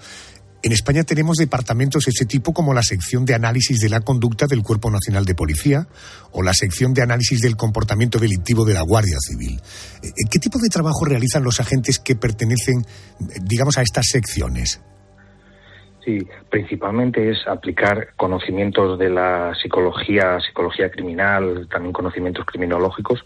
en 0.64 0.72
España 0.72 1.04
tenemos 1.04 1.38
departamentos 1.38 2.06
de 2.06 2.12
ese 2.12 2.26
tipo 2.26 2.54
como 2.54 2.74
la 2.74 2.84
sección 2.84 3.26
de 3.26 3.34
análisis 3.34 3.80
de 3.80 3.90
la 3.90 4.02
conducta 4.02 4.46
del 4.48 4.62
Cuerpo 4.62 4.92
Nacional 4.92 5.26
de 5.26 5.34
Policía 5.34 5.88
o 6.32 6.44
la 6.44 6.54
sección 6.54 6.94
de 6.94 7.02
análisis 7.02 7.42
del 7.42 7.56
comportamiento 7.56 8.20
delictivo 8.20 8.64
de 8.64 8.76
la 8.76 8.82
Guardia 8.82 9.18
Civil. 9.20 9.60
Eh, 10.04 10.10
¿Qué 10.30 10.40
tipo 10.40 10.60
de 10.60 10.70
trabajo 10.70 11.06
realizan 11.06 11.44
los 11.44 11.60
agentes 11.60 12.00
que 12.00 12.16
pertenecen, 12.16 12.86
digamos, 13.42 13.78
a 13.78 13.82
estas 13.82 14.06
secciones? 14.08 14.82
Sí, 16.06 16.18
principalmente 16.50 17.32
es 17.32 17.48
aplicar 17.48 18.10
conocimientos 18.16 18.98
de 18.98 19.10
la 19.10 19.54
psicología, 19.62 20.40
psicología 20.40 20.90
criminal, 20.90 21.68
también 21.72 21.94
conocimientos 21.94 22.46
criminológicos 22.46 23.24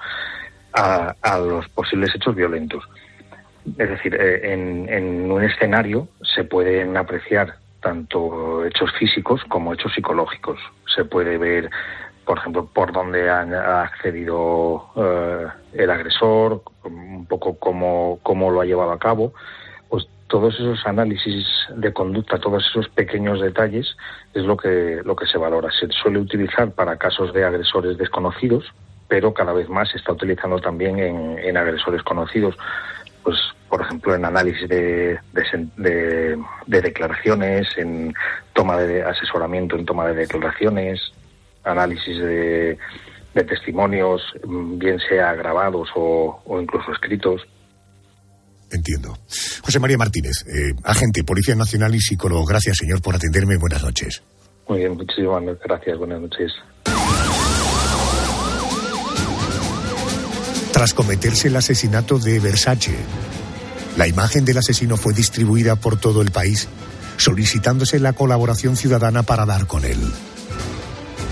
a, 0.74 1.16
a 1.22 1.40
los 1.40 1.68
posibles 1.70 2.14
hechos 2.16 2.36
violentos. 2.36 2.84
Es 3.78 3.90
decir, 3.90 4.16
eh, 4.16 4.54
en, 4.54 5.32
un 5.32 5.44
escenario 5.44 6.08
se 6.36 6.44
pueden 6.44 6.98
apreciar 6.98 7.56
tanto 7.82 8.64
hechos 8.66 8.92
físicos 8.98 9.44
como 9.48 9.74
hechos 9.74 9.94
psicológicos. 9.94 10.60
Se 10.96 11.06
puede 11.06 11.38
ver, 11.38 11.70
por 12.26 12.38
ejemplo, 12.38 12.70
por 12.72 12.92
dónde 12.92 13.30
ha 13.30 13.82
accedido 13.82 14.90
eh, 14.96 15.48
el 15.74 15.90
agresor, 15.90 16.62
un 16.84 17.26
poco 17.26 17.58
cómo, 17.58 18.20
cómo 18.24 18.52
lo 18.52 18.62
ha 18.62 18.66
llevado 18.66 18.92
a 18.92 19.00
cabo. 19.00 19.34
Pues 19.90 20.08
todos 20.28 20.54
esos 20.56 20.86
análisis 20.86 21.46
de 21.76 21.92
conducta, 21.92 22.40
todos 22.40 22.66
esos 22.68 22.88
pequeños 22.90 23.42
detalles 23.42 23.98
es 24.34 24.44
lo 24.44 24.58
que, 24.58 25.02
lo 25.04 25.16
que 25.16 25.26
se 25.26 25.38
valora. 25.38 25.70
Se 25.72 25.88
suele 25.90 26.20
utilizar 26.20 26.72
para 26.72 26.98
casos 26.98 27.34
de 27.34 27.44
agresores 27.44 27.98
desconocidos, 27.98 28.66
pero 29.08 29.34
cada 29.34 29.54
vez 29.54 29.70
más 29.70 29.90
se 29.90 29.98
está 29.98 30.14
utilizando 30.14 30.60
también 30.60 31.00
en, 31.00 31.40
en 31.40 31.58
agresores 31.58 32.04
conocidos 32.04 32.56
pues 33.26 33.38
por 33.76 33.86
ejemplo 33.86 34.16
en 34.16 34.24
análisis 34.24 34.70
de, 34.70 35.20
de, 35.76 36.82
declaraciones, 36.82 37.68
en 37.76 38.14
toma 38.54 38.78
de 38.78 39.04
asesoramiento 39.04 39.76
en 39.76 39.86
toma 39.86 40.08
de 40.08 40.14
declaraciones, 40.14 41.02
análisis 41.66 42.18
de, 42.18 42.78
testimonios, 43.34 44.22
bien 44.48 44.98
sea 45.10 45.34
grabados 45.34 45.90
o, 45.94 46.42
incluso 46.62 46.90
escritos. 46.94 47.42
Entiendo. 48.72 49.18
José 49.62 49.78
María 49.80 49.98
Martínez, 49.98 50.46
eh, 50.48 50.74
agente, 50.86 51.26
Policía 51.26 51.56
Nacional 51.56 51.94
y 51.94 52.00
psicólogo. 52.00 52.46
Gracias, 52.46 52.78
señor, 52.78 53.02
por 53.02 53.16
atenderme. 53.16 53.58
Buenas 53.58 53.84
noches. 53.84 54.24
Muy 54.70 54.80
bien, 54.80 54.96
muchísimas 54.96 55.44
gracias. 55.66 55.98
Buenas 55.98 56.22
noches. 56.22 56.54
Tras 60.72 60.94
cometerse 60.94 61.50
el 61.50 61.56
asesinato 61.58 62.20
de 62.20 62.40
Versace, 62.40 62.96
la 63.98 64.08
imagen 64.08 64.44
del 64.44 64.58
asesino 64.58 64.98
fue 64.98 65.14
distribuida 65.14 65.76
por 65.78 65.98
todo 66.00 66.22
el 66.22 66.32
país, 66.32 66.68
solicitándose 67.18 68.00
la 68.00 68.14
colaboración 68.14 68.76
ciudadana 68.76 69.24
para 69.24 69.46
dar 69.46 69.68
con 69.68 69.86
él. 69.86 70.00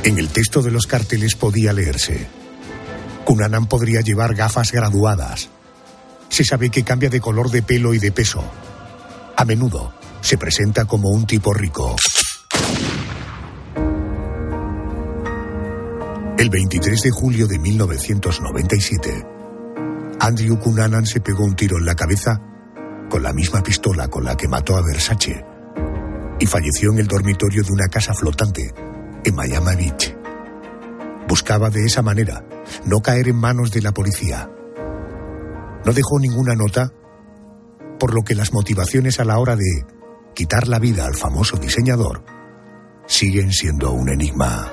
En 0.03 0.17
el 0.17 0.29
texto 0.29 0.61
de 0.61 0.71
los 0.71 0.87
carteles 0.87 1.35
podía 1.35 1.73
leerse, 1.73 2.27
Cunanan 3.25 3.67
podría 3.67 4.01
llevar 4.01 4.35
gafas 4.35 4.71
graduadas. 4.71 5.49
Se 6.29 6.43
sabe 6.43 6.69
que 6.69 6.83
cambia 6.83 7.09
de 7.09 7.21
color 7.21 7.51
de 7.51 7.63
pelo 7.63 7.93
y 7.93 7.99
de 7.99 8.11
peso. 8.11 8.43
A 9.35 9.45
menudo 9.45 9.93
se 10.21 10.37
presenta 10.37 10.85
como 10.85 11.09
un 11.09 11.25
tipo 11.25 11.53
rico. 11.53 11.95
El 16.37 16.49
23 16.49 17.01
de 17.01 17.11
julio 17.11 17.47
de 17.47 17.59
1997, 17.59 19.25
Andrew 20.19 20.59
Cunanan 20.59 21.05
se 21.05 21.21
pegó 21.21 21.45
un 21.45 21.55
tiro 21.55 21.77
en 21.77 21.85
la 21.85 21.95
cabeza 21.95 22.41
con 23.13 23.21
la 23.21 23.31
misma 23.31 23.61
pistola 23.61 24.07
con 24.07 24.23
la 24.23 24.35
que 24.35 24.47
mató 24.47 24.75
a 24.75 24.81
Versace 24.81 25.45
y 26.39 26.47
falleció 26.47 26.91
en 26.91 26.97
el 26.97 27.05
dormitorio 27.05 27.61
de 27.61 27.71
una 27.71 27.85
casa 27.85 28.11
flotante 28.15 28.73
en 29.23 29.35
Miami 29.35 29.75
Beach. 29.75 30.17
Buscaba 31.27 31.69
de 31.69 31.85
esa 31.85 32.01
manera 32.01 32.43
no 32.85 33.01
caer 33.01 33.27
en 33.27 33.35
manos 33.35 33.69
de 33.69 33.83
la 33.83 33.91
policía. 33.91 34.49
No 35.85 35.93
dejó 35.93 36.17
ninguna 36.19 36.55
nota, 36.55 36.91
por 37.99 38.15
lo 38.15 38.23
que 38.23 38.33
las 38.33 38.51
motivaciones 38.51 39.19
a 39.19 39.25
la 39.25 39.37
hora 39.37 39.55
de 39.55 39.85
quitar 40.33 40.67
la 40.67 40.79
vida 40.79 41.05
al 41.05 41.13
famoso 41.13 41.57
diseñador 41.57 42.25
siguen 43.05 43.51
siendo 43.51 43.91
un 43.91 44.09
enigma. 44.09 44.71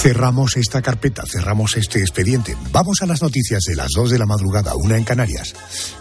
Cerramos 0.00 0.56
esta 0.56 0.80
carpeta, 0.80 1.24
cerramos 1.30 1.76
este 1.76 2.00
expediente. 2.00 2.56
Vamos 2.72 3.02
a 3.02 3.06
las 3.06 3.20
noticias 3.20 3.64
de 3.68 3.76
las 3.76 3.90
2 3.94 4.08
de 4.12 4.18
la 4.18 4.24
madrugada, 4.24 4.74
una 4.74 4.96
en 4.96 5.04
Canarias, 5.04 5.54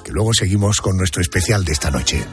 que 0.06 0.14
luego 0.14 0.34
seguimos 0.34 0.80
con 0.80 0.96
nuestro 0.96 1.22
especial 1.22 1.66
de 1.66 1.74
esta 1.74 1.92
noche. 1.92 2.26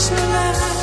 is 0.00 0.10
left 0.10 0.79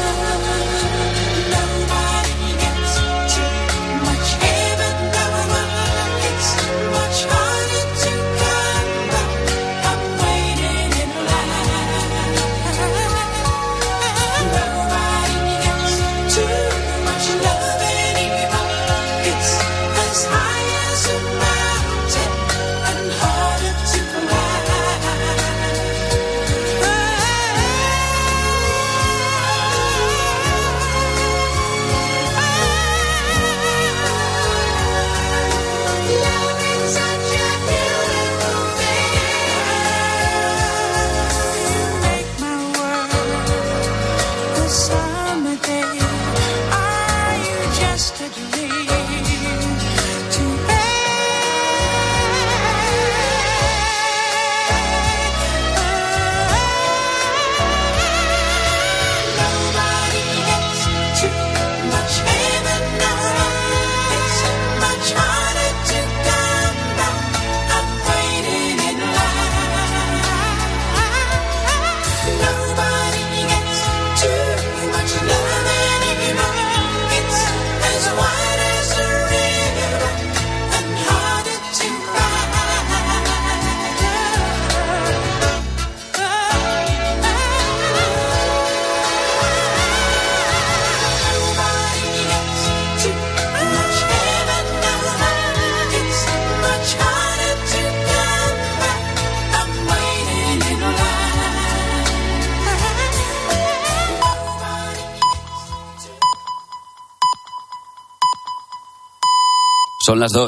Son 110.17 110.21
las 110.21 110.31
dos. 110.31 110.45